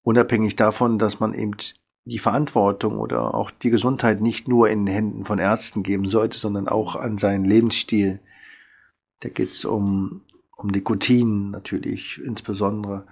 unabhängig 0.02 0.56
davon, 0.56 0.98
dass 0.98 1.20
man 1.20 1.32
eben 1.32 1.56
die 2.04 2.18
Verantwortung 2.18 2.98
oder 2.98 3.34
auch 3.34 3.50
die 3.50 3.70
Gesundheit 3.70 4.20
nicht 4.20 4.46
nur 4.46 4.68
in 4.68 4.84
den 4.84 4.94
Händen 4.94 5.24
von 5.24 5.38
Ärzten 5.38 5.82
geben 5.82 6.08
sollte, 6.08 6.38
sondern 6.38 6.68
auch 6.68 6.96
an 6.96 7.16
seinen 7.16 7.44
Lebensstil. 7.44 8.20
Da 9.20 9.30
geht 9.30 9.52
es 9.52 9.64
um, 9.64 10.20
um 10.56 10.68
Nikotin 10.68 11.50
natürlich 11.50 12.20
insbesondere 12.22 13.06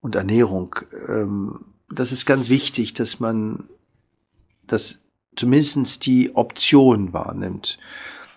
und 0.00 0.14
Ernährung. 0.14 0.74
Ähm, 1.08 1.66
das 1.90 2.12
ist 2.12 2.24
ganz 2.24 2.48
wichtig, 2.48 2.94
dass 2.94 3.20
man 3.20 3.68
das 4.66 5.00
zumindest 5.36 6.06
die 6.06 6.34
Option 6.34 7.12
wahrnimmt. 7.12 7.78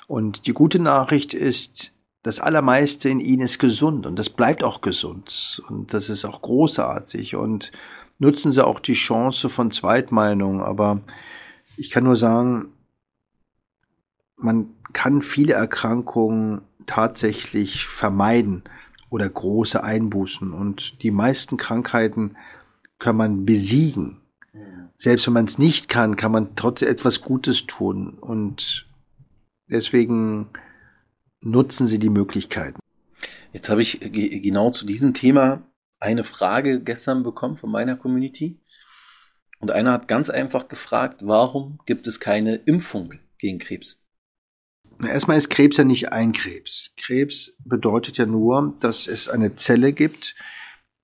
Und 0.07 0.47
die 0.47 0.53
gute 0.53 0.79
Nachricht 0.79 1.33
ist, 1.33 1.93
das 2.23 2.39
Allermeiste 2.39 3.09
in 3.09 3.19
ihnen 3.19 3.43
ist 3.43 3.59
gesund 3.59 4.05
und 4.05 4.17
das 4.17 4.29
bleibt 4.29 4.63
auch 4.63 4.81
gesund 4.81 5.61
und 5.67 5.93
das 5.93 6.09
ist 6.09 6.23
auch 6.23 6.41
großartig 6.41 7.35
und 7.35 7.71
nutzen 8.19 8.51
sie 8.51 8.65
auch 8.65 8.79
die 8.79 8.93
Chance 8.93 9.49
von 9.49 9.71
Zweitmeinung. 9.71 10.61
Aber 10.61 11.01
ich 11.77 11.91
kann 11.91 12.03
nur 12.03 12.15
sagen, 12.15 12.73
man 14.35 14.69
kann 14.93 15.21
viele 15.21 15.53
Erkrankungen 15.53 16.61
tatsächlich 16.85 17.85
vermeiden 17.85 18.63
oder 19.09 19.29
große 19.29 19.83
Einbußen 19.83 20.53
und 20.53 21.01
die 21.03 21.11
meisten 21.11 21.57
Krankheiten 21.57 22.35
kann 22.99 23.15
man 23.15 23.45
besiegen. 23.45 24.21
Selbst 24.97 25.27
wenn 25.27 25.33
man 25.33 25.45
es 25.45 25.57
nicht 25.57 25.89
kann, 25.89 26.15
kann 26.15 26.31
man 26.31 26.55
trotzdem 26.55 26.89
etwas 26.89 27.21
Gutes 27.21 27.67
tun. 27.67 28.17
Und 28.19 28.87
deswegen 29.67 30.47
nutzen 31.41 31.87
Sie 31.87 31.99
die 31.99 32.09
Möglichkeiten. 32.09 32.79
Jetzt 33.51 33.69
habe 33.69 33.81
ich 33.81 33.99
genau 33.99 34.71
zu 34.71 34.85
diesem 34.85 35.13
Thema 35.13 35.61
eine 36.03 36.23
Frage 36.23 36.81
gestern 36.81 37.23
bekommen 37.23 37.57
von 37.57 37.71
meiner 37.71 37.95
Community. 37.95 38.59
Und 39.59 39.71
einer 39.71 39.93
hat 39.93 40.09
ganz 40.09 40.29
einfach 40.29 40.67
gefragt, 40.67 41.21
warum 41.21 41.79
gibt 41.85 42.05
es 42.07 42.19
keine 42.19 42.55
Impfung 42.55 43.13
gegen 43.37 43.59
Krebs? 43.59 43.97
Erstmal 45.01 45.37
ist 45.37 45.49
Krebs 45.49 45.77
ja 45.77 45.85
nicht 45.85 46.11
ein 46.11 46.33
Krebs. 46.33 46.91
Krebs 46.97 47.53
bedeutet 47.63 48.17
ja 48.17 48.25
nur, 48.25 48.75
dass 48.81 49.07
es 49.07 49.29
eine 49.29 49.55
Zelle 49.55 49.93
gibt, 49.93 50.35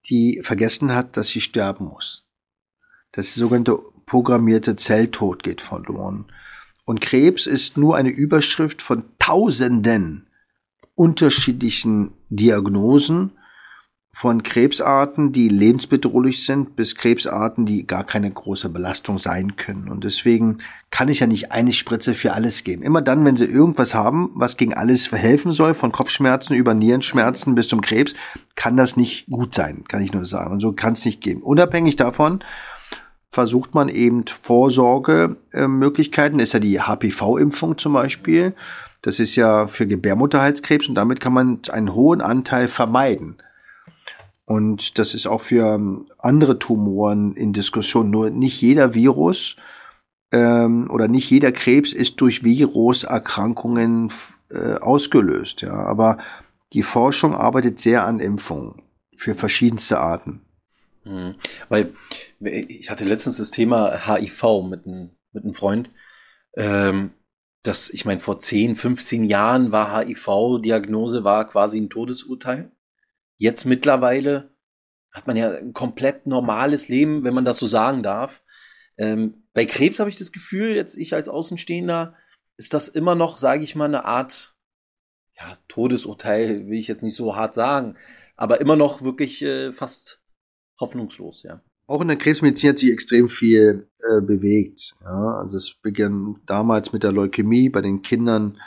die 0.09 0.41
vergessen 0.43 0.93
hat, 0.93 1.15
dass 1.15 1.29
sie 1.29 1.41
sterben 1.41 1.85
muss. 1.85 2.27
Das 3.13 3.33
sogenannte 3.33 3.79
programmierte 4.05 4.75
Zelltod 4.75 5.43
geht 5.43 5.61
verloren. 5.61 6.31
Und 6.85 7.01
Krebs 7.01 7.47
ist 7.47 7.77
nur 7.77 7.95
eine 7.95 8.09
Überschrift 8.09 8.81
von 8.81 9.05
tausenden 9.17 10.27
unterschiedlichen 10.95 12.13
Diagnosen 12.29 13.38
von 14.11 14.43
Krebsarten, 14.43 15.31
die 15.31 15.49
lebensbedrohlich 15.49 16.43
sind, 16.43 16.75
bis 16.75 16.95
Krebsarten, 16.95 17.65
die 17.65 17.85
gar 17.85 18.03
keine 18.03 18.29
große 18.29 18.69
Belastung 18.69 19.19
sein 19.19 19.55
können. 19.55 19.87
Und 19.87 20.03
deswegen 20.03 20.57
kann 20.89 21.09
ich 21.09 21.19
ja 21.19 21.27
nicht 21.27 21.51
eine 21.51 21.73
Spritze 21.73 22.15
für 22.15 22.33
alles 22.33 22.63
geben. 22.63 22.81
Immer 22.81 23.01
dann, 23.01 23.23
wenn 23.23 23.37
sie 23.37 23.45
irgendwas 23.45 23.93
haben, 23.93 24.31
was 24.33 24.57
gegen 24.57 24.73
alles 24.73 25.11
helfen 25.11 25.51
soll, 25.51 25.73
von 25.73 25.91
Kopfschmerzen 25.91 26.55
über 26.55 26.73
Nierenschmerzen 26.73 27.55
bis 27.55 27.67
zum 27.67 27.81
Krebs, 27.81 28.13
kann 28.55 28.75
das 28.75 28.97
nicht 28.97 29.27
gut 29.27 29.53
sein, 29.53 29.83
kann 29.87 30.01
ich 30.01 30.11
nur 30.11 30.25
sagen. 30.25 30.53
Und 30.53 30.59
so 30.59 30.73
kann 30.73 30.93
es 30.93 31.05
nicht 31.05 31.21
gehen. 31.21 31.41
Unabhängig 31.41 31.95
davon 31.95 32.43
versucht 33.31 33.75
man 33.75 33.89
eben 33.89 34.25
Vorsorgemöglichkeiten, 34.25 36.39
ist 36.39 36.53
ja 36.53 36.59
die 36.59 36.81
HPV-Impfung 36.81 37.77
zum 37.77 37.93
Beispiel. 37.93 38.55
Das 39.03 39.19
ist 39.19 39.35
ja 39.35 39.67
für 39.67 39.87
Gebärmutterhalskrebs 39.87 40.89
und 40.89 40.95
damit 40.95 41.21
kann 41.21 41.33
man 41.33 41.59
einen 41.69 41.93
hohen 41.93 42.21
Anteil 42.21 42.67
vermeiden. 42.67 43.37
Und 44.49 44.97
das 44.97 45.13
ist 45.13 45.27
auch 45.27 45.41
für 45.41 45.75
ähm, 45.75 46.07
andere 46.17 46.57
Tumoren 46.57 47.35
in 47.35 47.53
Diskussion. 47.53 48.09
Nur 48.09 48.31
nicht 48.31 48.59
jeder 48.59 48.95
Virus 48.95 49.57
ähm, 50.31 50.89
oder 50.89 51.07
nicht 51.07 51.29
jeder 51.29 51.51
Krebs 51.51 51.93
ist 51.93 52.19
durch 52.19 52.43
Viruserkrankungen 52.43 54.11
äh, 54.49 54.73
ausgelöst. 54.77 55.61
Ja, 55.61 55.73
aber 55.73 56.17
die 56.73 56.81
Forschung 56.81 57.35
arbeitet 57.35 57.79
sehr 57.79 58.05
an 58.05 58.19
Impfungen 58.19 58.81
für 59.15 59.35
verschiedenste 59.35 59.99
Arten. 59.99 60.41
Mhm. 61.03 61.35
Weil 61.69 61.93
ich 62.39 62.89
hatte 62.89 63.05
letztens 63.05 63.37
das 63.37 63.51
Thema 63.51 64.07
HIV 64.07 64.63
mit 64.67 64.87
einem 64.87 65.11
mit 65.31 65.43
einem 65.43 65.53
Freund. 65.53 65.91
Ähm, 66.57 67.11
das, 67.61 67.91
ich 67.91 68.03
meine, 68.03 68.19
vor 68.19 68.39
10, 68.39 68.75
15 68.75 69.25
Jahren 69.25 69.71
war 69.71 69.95
HIV-Diagnose 69.95 71.23
war 71.23 71.47
quasi 71.47 71.79
ein 71.79 71.91
Todesurteil. 71.91 72.71
Jetzt 73.39 73.65
mittlerweile 73.65 74.53
hat 75.11 75.25
man 75.25 75.37
ja 75.37 75.51
ein 75.51 75.73
komplett 75.73 76.27
normales 76.27 76.87
Leben, 76.87 77.23
wenn 77.23 77.33
man 77.33 77.45
das 77.45 77.57
so 77.57 77.65
sagen 77.65 78.03
darf. 78.03 78.43
Ähm, 78.97 79.47
bei 79.53 79.65
Krebs 79.65 79.99
habe 79.99 80.09
ich 80.09 80.17
das 80.17 80.31
Gefühl, 80.31 80.75
jetzt 80.75 80.97
ich 80.97 81.13
als 81.15 81.29
Außenstehender, 81.29 82.15
ist 82.57 82.73
das 82.73 82.89
immer 82.89 83.15
noch, 83.15 83.37
sage 83.37 83.63
ich 83.63 83.75
mal, 83.75 83.85
eine 83.85 84.05
Art 84.05 84.55
ja, 85.37 85.57
Todesurteil, 85.69 86.67
will 86.67 86.77
ich 86.77 86.89
jetzt 86.89 87.01
nicht 87.01 87.15
so 87.15 87.35
hart 87.35 87.55
sagen, 87.55 87.95
aber 88.35 88.59
immer 88.59 88.75
noch 88.75 89.01
wirklich 89.01 89.41
äh, 89.41 89.71
fast 89.71 90.21
hoffnungslos, 90.79 91.43
ja. 91.43 91.61
Auch 91.87 92.01
in 92.01 92.07
der 92.07 92.17
Krebsmedizin 92.17 92.69
hat 92.69 92.77
sich 92.77 92.91
extrem 92.91 93.29
viel 93.29 93.89
äh, 93.99 94.21
bewegt. 94.21 94.93
Ja? 95.01 95.39
Also 95.39 95.57
es 95.57 95.73
begann 95.81 96.39
damals 96.45 96.93
mit 96.93 97.01
der 97.01 97.11
Leukämie 97.11 97.69
bei 97.69 97.81
den 97.81 98.03
Kindern 98.03 98.61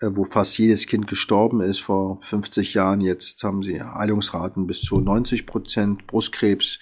wo 0.00 0.24
fast 0.24 0.58
jedes 0.58 0.86
Kind 0.86 1.06
gestorben 1.06 1.60
ist 1.60 1.80
vor 1.80 2.20
50 2.22 2.74
Jahren. 2.74 3.00
Jetzt 3.00 3.42
haben 3.42 3.62
sie 3.62 3.82
Heilungsraten 3.82 4.66
bis 4.66 4.82
zu 4.82 5.00
90 5.00 5.46
Prozent. 5.46 6.06
Brustkrebs 6.06 6.78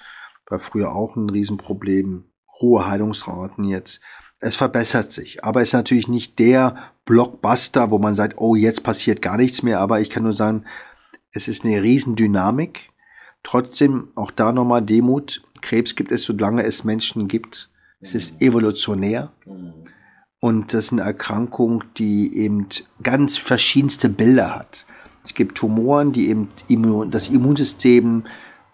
war 0.48 0.59
früher 0.59 0.92
auch 0.92 1.16
ein 1.16 1.31
Riesenproblem. 1.31 2.24
Hohe 2.61 2.87
Heilungsraten 2.87 3.64
jetzt. 3.64 4.00
Es 4.40 4.57
verbessert 4.57 5.11
sich, 5.12 5.42
aber 5.44 5.62
es 5.62 5.68
ist 5.68 5.74
natürlich 5.74 6.09
nicht 6.09 6.38
der 6.38 6.92
Blockbuster, 7.07 7.90
wo 7.90 7.98
man 7.98 8.14
sagt, 8.14 8.35
oh, 8.38 8.55
jetzt 8.55 8.83
passiert 8.83 9.22
gar 9.22 9.37
nichts 9.37 9.62
mehr. 9.62 9.81
Aber 9.81 10.00
ich 10.00 10.11
kann 10.11 10.22
nur 10.22 10.33
sagen, 10.33 10.66
es 11.33 11.48
ist 11.48 11.64
eine 11.64 11.83
Riesendynamik. 11.83 12.90
Trotzdem 13.42 14.09
auch 14.14 14.31
da 14.31 14.53
nochmal 14.53 14.83
Demut. 14.83 15.42
Krebs 15.61 15.94
gibt 15.94 16.12
es, 16.12 16.24
solange 16.24 16.64
es 16.64 16.85
Menschen 16.85 17.29
gibt. 17.29 17.70
Es 18.00 18.14
ist 18.14 18.42
evolutionär. 18.42 19.33
Mhm. 19.46 19.72
Und 20.44 20.74
das 20.74 20.85
ist 20.85 20.92
eine 20.92 21.00
Erkrankung, 21.00 21.85
die 21.96 22.37
eben 22.37 22.66
ganz 23.02 23.38
verschiedenste 23.38 24.11
Bilder 24.11 24.54
hat. 24.54 24.85
Es 25.24 25.33
gibt 25.33 25.57
Tumoren, 25.57 26.12
die 26.12 26.28
eben 26.28 26.50
das 27.11 27.28
Immunsystem 27.28 28.24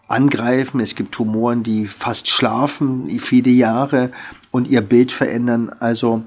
angreifen. 0.08 0.80
Es 0.80 0.96
gibt 0.96 1.12
Tumoren, 1.12 1.62
die 1.62 1.86
fast 1.86 2.28
schlafen 2.28 3.08
viele 3.20 3.52
Jahre 3.52 4.10
und 4.50 4.66
ihr 4.66 4.80
Bild 4.80 5.12
verändern. 5.12 5.70
Also 5.78 6.24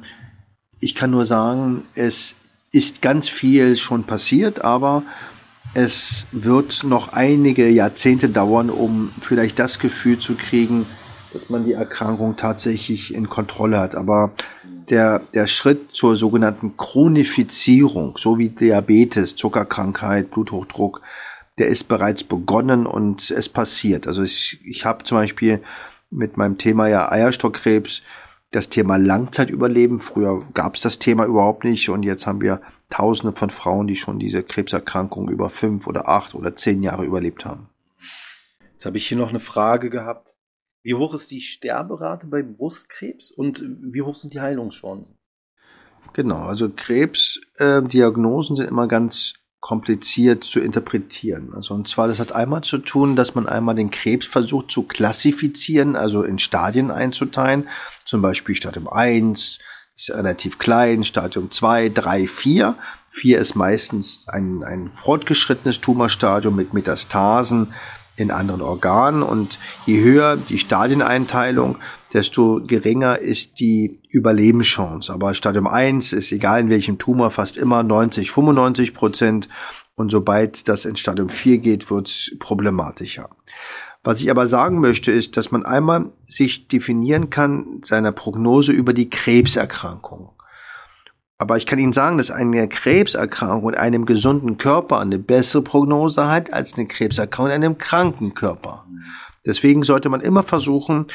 ich 0.80 0.96
kann 0.96 1.12
nur 1.12 1.26
sagen, 1.26 1.84
es 1.94 2.36
ist 2.72 3.02
ganz 3.02 3.28
viel 3.28 3.76
schon 3.76 4.06
passiert, 4.06 4.64
aber 4.64 5.04
es 5.74 6.26
wird 6.32 6.86
noch 6.86 7.10
einige 7.10 7.68
Jahrzehnte 7.68 8.30
dauern, 8.30 8.70
um 8.70 9.12
vielleicht 9.20 9.60
das 9.60 9.78
Gefühl 9.78 10.20
zu 10.20 10.36
kriegen, 10.36 10.86
dass 11.34 11.50
man 11.50 11.66
die 11.66 11.74
Erkrankung 11.74 12.38
tatsächlich 12.38 13.14
in 13.14 13.28
Kontrolle 13.28 13.82
hat. 13.82 13.96
Aber 13.96 14.32
der, 14.90 15.20
der 15.34 15.48
Schritt 15.48 15.94
zur 15.94 16.16
sogenannten 16.16 16.78
Chronifizierung, 16.78 18.18
so 18.18 18.38
wie 18.38 18.50
Diabetes, 18.50 19.36
Zuckerkrankheit, 19.36 20.32
Bluthochdruck, 20.32 21.02
der 21.58 21.68
ist 21.68 21.88
bereits 21.88 22.24
begonnen 22.24 22.86
und 22.86 23.30
es 23.32 23.50
passiert. 23.50 24.08
Also 24.08 24.24
ich, 24.24 24.60
ich 24.64 24.86
habe 24.86 25.04
zum 25.04 25.18
Beispiel 25.18 25.62
mit 26.10 26.38
meinem 26.38 26.58
Thema 26.58 26.88
ja 26.88 27.12
Eierstockkrebs 27.12 28.02
das 28.52 28.70
Thema 28.70 28.98
Langzeitüberleben. 28.98 30.00
Früher 30.00 30.46
gab 30.54 30.76
es 30.76 30.82
das 30.82 31.00
Thema 31.00 31.26
überhaupt 31.26 31.64
nicht 31.64 31.90
und 31.90 32.04
jetzt 32.04 32.28
haben 32.28 32.42
wir 32.42 32.62
Tausende 32.90 33.36
von 33.36 33.50
Frauen, 33.50 33.88
die 33.88 33.96
schon 33.96 34.20
diese 34.20 34.44
Krebserkrankung 34.44 35.30
über 35.30 35.50
fünf 35.50 35.88
oder 35.88 36.08
acht 36.08 36.36
oder 36.36 36.56
zehn 36.56 36.84
Jahre 36.84 37.06
überlebt 37.06 37.44
haben. 37.44 37.68
Jetzt 38.74 38.86
habe 38.86 38.98
ich 38.98 39.08
hier 39.08 39.18
noch 39.18 39.30
eine 39.30 39.40
Frage 39.40 39.90
gehabt. 39.90 40.36
Wie 40.84 40.96
hoch 40.96 41.14
ist 41.14 41.32
die 41.32 41.40
Sterberate 41.40 42.28
bei 42.28 42.44
Brustkrebs 42.44 43.32
und 43.32 43.64
wie 43.64 44.02
hoch 44.02 44.18
sind 44.18 44.34
die 44.34 44.42
Heilungschancen? 44.42 45.16
Genau, 46.12 46.44
also 46.44 46.70
Krebsdiagnosen 46.70 48.56
äh, 48.56 48.58
sind 48.58 48.70
immer 48.70 48.88
ganz 48.88 49.34
kompliziert 49.62 50.44
zu 50.44 50.60
interpretieren. 50.60 51.54
Also 51.56 51.74
und 51.74 51.88
zwar, 51.88 52.10
das 52.10 52.20
hat 52.20 52.34
einmal 52.34 52.64
zu 52.64 52.80
tun, 52.80 53.16
dass 53.16 53.34
man 53.34 53.48
einmal 53.48 53.76
den 53.76 53.92
Krebs 53.92 54.28
versucht 54.28 54.70
zu 54.70 54.84
klassifizieren, 54.84 55.96
also 55.96 56.24
in 56.24 56.38
Stadien 56.38 56.92
einzuteilen. 56.92 57.70
Zum 58.04 58.22
Beispiel 58.22 58.56
Stadium 58.56 58.90
1 58.90 59.60
ist 59.96 60.10
relativ 60.10 60.58
klein, 60.58 61.06
Stadium 61.06 61.50
2, 61.50 61.90
3, 61.90 62.28
4. 62.28 62.76
4 63.08 63.40
ist 63.40 63.56
meistens 63.56 64.28
ein, 64.28 64.64
ein 64.66 64.92
fortgeschrittenes 64.92 65.80
Tumorstadium 65.80 66.58
mit 66.58 66.74
Metastasen 66.74 67.74
in 68.16 68.32
anderen 68.32 68.62
Organen 68.62 69.24
und 69.24 69.58
je 69.86 70.04
höher 70.04 70.38
die 70.38 70.58
Stadieneinteilung, 70.58 71.78
desto 72.14 72.62
geringer 72.66 73.18
ist 73.18 73.60
die 73.60 74.02
Überlebenschance. 74.12 75.12
Aber 75.12 75.34
Stadium 75.34 75.68
1 75.68 76.14
ist 76.14 76.32
egal 76.32 76.62
in 76.62 76.70
welchem 76.70 77.00
Tumor 77.00 77.32
fast 77.32 77.58
immer 77.58 77.82
90, 77.82 78.30
95 78.30 78.94
Prozent 78.94 79.50
und 79.96 80.12
sobald 80.12 80.68
das 80.68 80.86
in 80.86 80.96
Stadium 80.96 81.30
4 81.30 81.58
geht, 81.60 81.90
wird 81.90 82.08
es 82.08 82.36
problematischer. 82.40 83.30
Was 84.04 84.20
ich 84.20 84.30
aber 84.30 84.48
sagen 84.48 84.80
möchte, 84.80 85.12
ist, 85.12 85.38
dass 85.38 85.52
man 85.52 85.66
einmal 85.66 86.12
sich 86.26 86.68
definieren 86.68 87.30
kann, 87.30 87.80
seiner 87.84 88.12
Prognose 88.12 88.74
über 88.74 88.94
die 88.94 89.10
Krebserkrankung. 89.10 90.33
Aber 91.38 91.58
ich 91.58 91.66
kann 91.66 91.80
Ihnen 91.80 91.94
sagen, 91.94 92.18
dass 92.18 92.32
eine 92.32 92.68
Krebserkrankung 92.68 93.70
in 93.70 93.76
einem 93.76 94.06
gesunden 94.06 94.58
Körper 94.58 95.00
eine 95.00 95.20
bessere 95.20 95.62
Prognose 95.62 96.28
hat 96.28 96.54
als 96.54 96.76
eine 96.76 96.88
Krebserkrankung 96.88 97.48
in 97.48 97.64
einem 97.64 97.78
kranken 97.78 98.34
Körper. 98.34 98.86
Deswegen 99.46 99.84
sollte 99.84 100.10
man 100.10 100.22
immer 100.22 100.44
versuchen, 100.44 101.08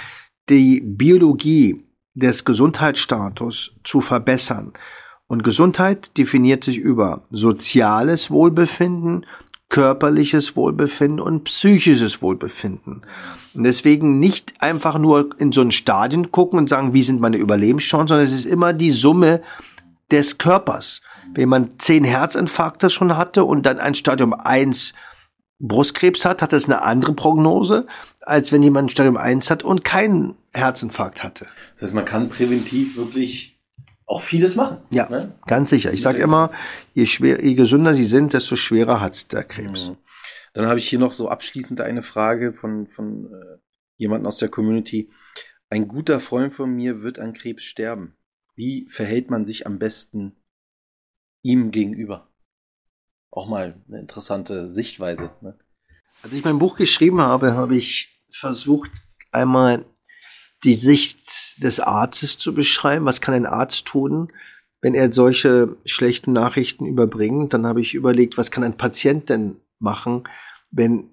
die 0.49 0.81
Biologie 0.81 1.85
des 2.15 2.45
Gesundheitsstatus 2.45 3.77
zu 3.85 4.01
verbessern. 4.01 4.73
Und 5.29 5.45
Gesundheit 5.45 6.17
definiert 6.17 6.65
sich 6.65 6.79
über 6.79 7.27
soziales 7.31 8.31
Wohlbefinden, 8.31 9.27
körperliches 9.69 10.57
Wohlbefinden 10.57 11.21
und 11.21 11.45
psychisches 11.45 12.23
Wohlbefinden. 12.23 13.03
Und 13.55 13.65
deswegen 13.65 14.19
nicht 14.19 14.55
einfach 14.61 14.99
nur 14.99 15.39
in 15.39 15.53
so 15.53 15.61
ein 15.61 15.71
Stadion 15.71 16.33
gucken 16.33 16.59
und 16.59 16.69
sagen, 16.69 16.95
wie 16.95 17.03
sind 17.03 17.21
meine 17.21 17.37
Überlebenschancen, 17.37 18.09
sondern 18.09 18.27
es 18.27 18.33
ist 18.33 18.47
immer 18.47 18.73
die 18.73 18.91
Summe 18.91 19.43
des 20.11 20.39
Körpers. 20.39 21.03
Wenn 21.35 21.49
man 21.49 21.79
zehn 21.79 22.05
Herzinfarkte 22.05 22.91
schon 22.91 23.17
hatte 23.17 23.45
und 23.45 23.65
dann 23.65 23.79
ein 23.79 23.95
Stadium 23.95 24.33
1 24.33 24.95
Brustkrebs 25.61 26.25
hat, 26.25 26.41
hat 26.41 26.53
das 26.53 26.65
eine 26.65 26.83
andere 26.83 27.13
Prognose, 27.13 27.87
als 28.23 28.53
wenn 28.53 28.63
jemand 28.63 28.87
ein 28.87 28.91
Stadium 28.91 29.17
1 29.17 29.51
hat 29.51 29.65
und 29.65 29.85
keinen 29.85 30.37
Herzinfarkt 30.55 31.23
hatte. 31.23 31.47
Das 31.75 31.83
heißt, 31.83 31.95
man 31.95 32.05
kann 32.05 32.29
präventiv 32.29 32.97
wirklich 32.97 33.59
auch 34.07 34.23
vieles 34.23 34.57
machen. 34.57 34.79
Ja, 34.91 35.09
ne? 35.11 35.35
ganz 35.47 35.71
sicher. 35.71 35.93
Ich 35.93 36.03
sage 36.03 36.19
immer, 36.19 36.51
je, 36.95 37.07
schwer, 37.07 37.45
je 37.45 37.55
gesünder 37.55 37.93
sie 37.93 38.07
sind, 38.07 38.33
desto 38.33 38.57
schwerer 38.57 39.01
hat 39.01 39.33
der 39.33 39.45
Krebs. 39.45 39.89
Mhm. 39.89 39.97
Dann 40.55 40.67
habe 40.67 40.79
ich 40.79 40.89
hier 40.89 40.99
noch 40.99 41.13
so 41.13 41.29
abschließend 41.29 41.81
eine 41.81 42.03
Frage 42.03 42.53
von, 42.53 42.87
von 42.87 43.27
äh, 43.27 43.59
jemandem 43.97 44.27
aus 44.27 44.39
der 44.39 44.49
Community. 44.49 45.11
Ein 45.69 45.89
guter 45.89 46.21
Freund 46.21 46.55
von 46.55 46.75
mir 46.75 47.03
wird 47.03 47.19
an 47.19 47.35
Krebs 47.35 47.65
sterben. 47.65 48.17
Wie 48.59 48.89
verhält 48.91 49.31
man 49.31 49.47
sich 49.47 49.69
am 49.69 49.79
besten 49.79 50.33
ihm 51.43 51.71
gegenüber? 51.71 52.29
Auch 53.31 53.47
mal 53.47 53.81
eine 53.87 54.01
interessante 54.01 54.69
Sichtweise. 54.69 55.31
Ne? 55.43 55.57
Als 56.25 56.33
ich 56.33 56.43
mein 56.43 56.59
Buch 56.59 56.77
geschrieben 56.77 57.21
habe, 57.21 57.55
habe 57.55 57.77
ich 57.77 58.21
versucht, 58.33 58.91
einmal 59.31 59.85
die 60.65 60.75
Sicht 60.75 61.63
des 61.63 61.79
Arztes 61.79 62.37
zu 62.37 62.53
beschreiben. 62.53 63.05
Was 63.05 63.21
kann 63.21 63.35
ein 63.35 63.47
Arzt 63.47 63.87
tun, 63.87 64.33
wenn 64.81 64.97
er 64.97 65.13
solche 65.13 65.77
schlechten 65.85 66.33
Nachrichten 66.33 66.85
überbringt? 66.85 67.55
Dann 67.55 67.65
habe 67.65 67.81
ich 67.81 67.95
überlegt, 67.95 68.39
was 68.39 68.51
kann 68.51 68.65
ein 68.65 68.77
Patient 68.77 69.29
denn 69.29 69.61
machen, 69.79 70.25
wenn 70.73 71.11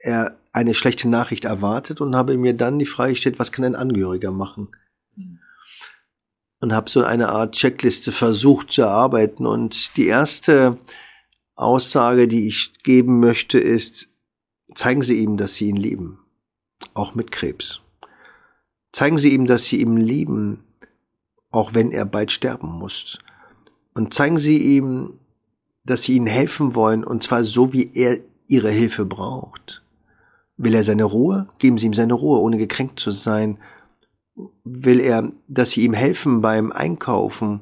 er 0.00 0.40
eine 0.52 0.74
schlechte 0.74 1.08
Nachricht 1.08 1.44
erwartet 1.44 2.00
und 2.00 2.16
habe 2.16 2.36
mir 2.36 2.54
dann 2.54 2.80
die 2.80 2.84
Frage 2.84 3.12
gestellt, 3.12 3.38
was 3.38 3.52
kann 3.52 3.64
ein 3.64 3.76
Angehöriger 3.76 4.32
machen? 4.32 4.72
Und 6.60 6.74
habe 6.74 6.90
so 6.90 7.02
eine 7.02 7.30
Art 7.30 7.54
Checkliste 7.54 8.12
versucht 8.12 8.72
zu 8.72 8.82
erarbeiten. 8.82 9.46
Und 9.46 9.96
die 9.96 10.06
erste 10.06 10.78
Aussage, 11.54 12.28
die 12.28 12.46
ich 12.46 12.72
geben 12.82 13.18
möchte, 13.18 13.58
ist, 13.58 14.08
zeigen 14.74 15.02
Sie 15.02 15.18
ihm, 15.18 15.36
dass 15.36 15.54
Sie 15.54 15.68
ihn 15.68 15.76
lieben. 15.76 16.18
Auch 16.94 17.14
mit 17.14 17.32
Krebs. 17.32 17.80
Zeigen 18.92 19.18
Sie 19.18 19.32
ihm, 19.32 19.46
dass 19.46 19.64
Sie 19.64 19.80
ihn 19.80 19.96
lieben, 19.96 20.64
auch 21.50 21.74
wenn 21.74 21.92
er 21.92 22.04
bald 22.04 22.30
sterben 22.30 22.68
muss. 22.68 23.18
Und 23.94 24.14
zeigen 24.14 24.38
Sie 24.38 24.58
ihm, 24.76 25.18
dass 25.84 26.02
Sie 26.02 26.16
ihm 26.16 26.26
helfen 26.26 26.74
wollen, 26.74 27.04
und 27.04 27.22
zwar 27.22 27.44
so, 27.44 27.72
wie 27.72 27.90
er 27.94 28.20
Ihre 28.46 28.70
Hilfe 28.70 29.04
braucht. 29.04 29.82
Will 30.56 30.74
er 30.74 30.84
seine 30.84 31.04
Ruhe? 31.04 31.48
Geben 31.58 31.78
Sie 31.78 31.86
ihm 31.86 31.94
seine 31.94 32.14
Ruhe, 32.14 32.40
ohne 32.40 32.58
gekränkt 32.58 33.00
zu 33.00 33.10
sein. 33.10 33.58
Will 34.64 35.00
er, 35.00 35.32
dass 35.48 35.72
Sie 35.72 35.82
ihm 35.84 35.92
helfen 35.92 36.40
beim 36.40 36.72
Einkaufen 36.72 37.60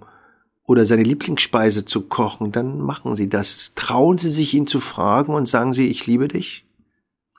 oder 0.64 0.84
seine 0.84 1.02
Lieblingsspeise 1.02 1.84
zu 1.84 2.02
kochen, 2.02 2.52
dann 2.52 2.78
machen 2.80 3.14
Sie 3.14 3.28
das. 3.28 3.72
Trauen 3.74 4.18
Sie 4.18 4.28
sich, 4.28 4.52
ihn 4.54 4.66
zu 4.66 4.80
fragen 4.80 5.34
und 5.34 5.46
sagen 5.46 5.72
Sie, 5.72 5.88
ich 5.88 6.06
liebe 6.06 6.28
dich. 6.28 6.66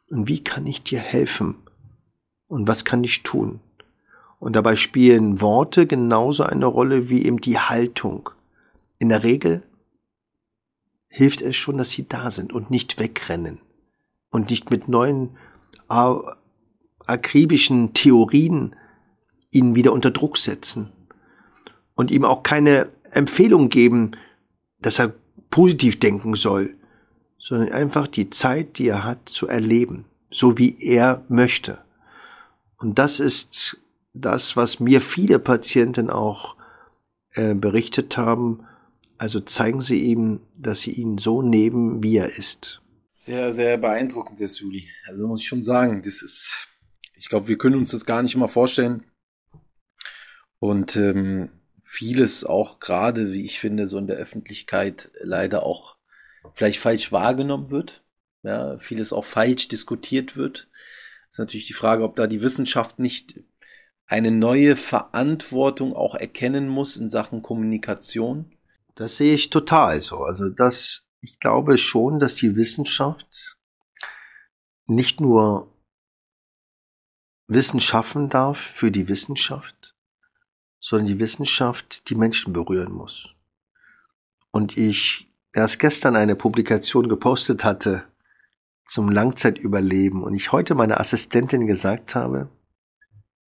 Und 0.10 0.28
wie 0.28 0.44
kann 0.44 0.66
ich 0.66 0.84
dir 0.84 1.00
helfen? 1.00 1.56
Und 2.48 2.68
was 2.68 2.86
kann 2.86 3.04
ich 3.04 3.22
tun? 3.22 3.60
Und 4.40 4.56
dabei 4.56 4.76
spielen 4.76 5.42
Worte 5.42 5.86
genauso 5.86 6.44
eine 6.44 6.66
Rolle 6.66 7.10
wie 7.10 7.24
eben 7.24 7.40
die 7.40 7.60
Haltung. 7.60 8.32
In 8.98 9.10
der 9.10 9.24
Regel 9.24 9.64
hilft 11.08 11.42
es 11.42 11.56
schon, 11.56 11.78
dass 11.78 11.92
sie 11.92 12.08
da 12.08 12.32
sind 12.32 12.54
und 12.54 12.72
nicht 12.72 13.00
wegrennen 13.00 13.60
und 14.32 14.50
nicht 14.50 14.72
mit 14.72 14.88
neuen 14.88 15.38
akribischen 17.06 17.94
Theorien 17.94 18.76
ihn 19.52 19.76
wieder 19.76 19.94
unter 19.94 20.12
Druck 20.12 20.38
setzen 20.38 20.92
und 21.96 22.12
ihm 22.12 22.26
auch 22.26 22.44
keine 22.44 22.90
Empfehlung 23.12 23.70
geben, 23.70 24.12
dass 24.82 25.00
er 25.00 25.14
positiv 25.50 26.00
denken 26.00 26.36
soll, 26.36 26.76
sondern 27.38 27.72
einfach 27.72 28.08
die 28.08 28.30
Zeit, 28.30 28.78
die 28.78 28.88
er 28.88 29.04
hat, 29.04 29.30
zu 29.30 29.48
erleben, 29.48 30.06
so 30.30 30.58
wie 30.58 30.78
er 30.80 31.24
möchte. 31.30 31.80
Und 32.78 33.00
das 33.00 33.20
ist 33.20 33.78
das, 34.14 34.56
was 34.56 34.80
mir 34.80 35.02
viele 35.02 35.40
Patienten 35.40 36.10
auch 36.10 36.56
äh, 37.34 37.56
berichtet 37.56 38.18
haben. 38.18 38.66
Also 39.18 39.40
zeigen 39.40 39.82
Sie 39.82 40.04
ihm, 40.04 40.42
dass 40.58 40.82
Sie 40.82 40.92
ihn 40.92 41.18
so 41.18 41.42
nehmen, 41.42 42.04
wie 42.04 42.18
er 42.18 42.38
ist. 42.38 42.82
Sehr, 43.16 43.54
sehr 43.54 43.78
beeindruckend, 43.78 44.40
der 44.40 44.48
Suli. 44.48 44.88
Also 45.08 45.28
muss 45.28 45.42
ich 45.42 45.48
schon 45.48 45.64
sagen, 45.64 46.02
das 46.04 46.22
ist, 46.22 46.68
ich 47.16 47.28
glaube, 47.28 47.48
wir 47.48 47.58
können 47.58 47.76
uns 47.76 47.92
das 47.92 48.06
gar 48.06 48.22
nicht 48.24 48.36
immer 48.36 48.48
vorstellen. 48.48 49.04
Und 50.60 50.96
ähm, 50.96 51.50
vieles 51.84 52.44
auch 52.44 52.80
gerade, 52.80 53.32
wie 53.32 53.44
ich 53.44 53.60
finde, 53.60 53.88
so 53.88 53.98
in 53.98 54.08
der 54.08 54.18
Öffentlichkeit 54.18 55.10
leider 55.22 55.64
auch 55.64 55.98
vielleicht 56.54 56.80
falsch 56.80 57.12
wahrgenommen 57.12 57.72
wird. 57.72 58.04
Ja, 58.44 58.78
vieles 58.80 59.12
auch 59.12 59.26
falsch 59.26 59.68
diskutiert 59.68 60.38
wird. 60.38 60.68
ist 61.30 61.40
natürlich 61.40 61.68
die 61.68 61.74
Frage, 61.74 62.04
ob 62.04 62.16
da 62.16 62.28
die 62.28 62.42
Wissenschaft 62.42 63.00
nicht 63.00 63.40
eine 64.06 64.32
neue 64.32 64.76
Verantwortung 64.76 65.94
auch 65.94 66.16
erkennen 66.16 66.68
muss 66.68 66.98
in 66.98 67.10
Sachen 67.10 67.42
Kommunikation. 67.42 68.54
Das 68.96 69.18
sehe 69.18 69.36
ich 69.36 69.50
total 69.50 70.02
so. 70.02 70.24
Also 70.24 70.50
das 70.50 71.10
ich 71.22 71.40
glaube 71.40 71.78
schon, 71.78 72.20
dass 72.20 72.36
die 72.36 72.56
Wissenschaft 72.56 73.58
nicht 74.86 75.20
nur 75.20 75.74
Wissen 77.48 77.80
schaffen 77.80 78.30
darf 78.30 78.60
für 78.60 78.92
die 78.92 79.08
Wissenschaft, 79.08 79.89
sondern 80.80 81.08
die 81.08 81.20
Wissenschaft 81.20 82.10
die 82.10 82.16
Menschen 82.16 82.54
berühren 82.54 82.92
muss. 82.92 83.36
Und 84.52 84.78
ich 84.78 85.28
erst 85.54 85.80
gestern 85.80 86.16
eine 86.16 86.36
Publikation 86.36 87.10
gepostet 87.10 87.64
hatte 87.64 88.04
zum 88.86 89.10
Langzeitüberleben 89.10 90.24
und 90.24 90.34
ich 90.34 90.52
heute 90.52 90.76
meiner 90.76 91.00
Assistentin 91.00 91.68
gesagt 91.68 92.16
habe, 92.16 92.50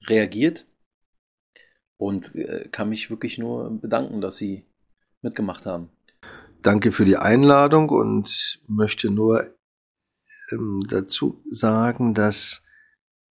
reagiert 0.07 0.67
und 1.97 2.35
äh, 2.35 2.69
kann 2.71 2.89
mich 2.89 3.11
wirklich 3.11 3.39
nur 3.39 3.71
bedanken, 3.81 4.21
dass 4.21 4.37
Sie 4.37 4.65
mitgemacht 5.23 5.67
haben 5.67 5.91
danke 6.63 6.93
für 6.93 7.05
die 7.05 7.17
Einladung 7.17 7.89
und 7.89 8.61
möchte 8.67 9.11
nur 9.11 9.55
ähm, 10.51 10.85
dazu 10.89 11.43
sagen, 11.51 12.15
dass 12.15 12.63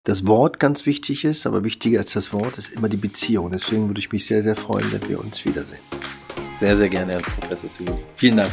das 0.08 0.26
Wort 0.26 0.58
ganz 0.58 0.86
wichtig 0.86 1.26
ist, 1.26 1.45
aber 1.45 1.66
wichtiger 1.66 1.99
als 1.99 2.14
das 2.14 2.32
Wort 2.32 2.58
ist 2.58 2.72
immer 2.72 2.88
die 2.88 2.95
Beziehung. 2.95 3.51
Deswegen 3.51 3.89
würde 3.89 3.99
ich 3.99 4.10
mich 4.10 4.26
sehr, 4.26 4.41
sehr 4.41 4.55
freuen, 4.55 4.89
wenn 4.93 5.10
wir 5.10 5.20
uns 5.20 5.43
wiedersehen. 5.43 5.82
Sehr, 6.55 6.78
sehr 6.78 6.88
gerne, 6.88 7.12
Herr 7.12 7.22
Professor 7.22 7.70
Sulu. 7.70 7.97
Vielen 8.16 8.38
Dank. 8.38 8.51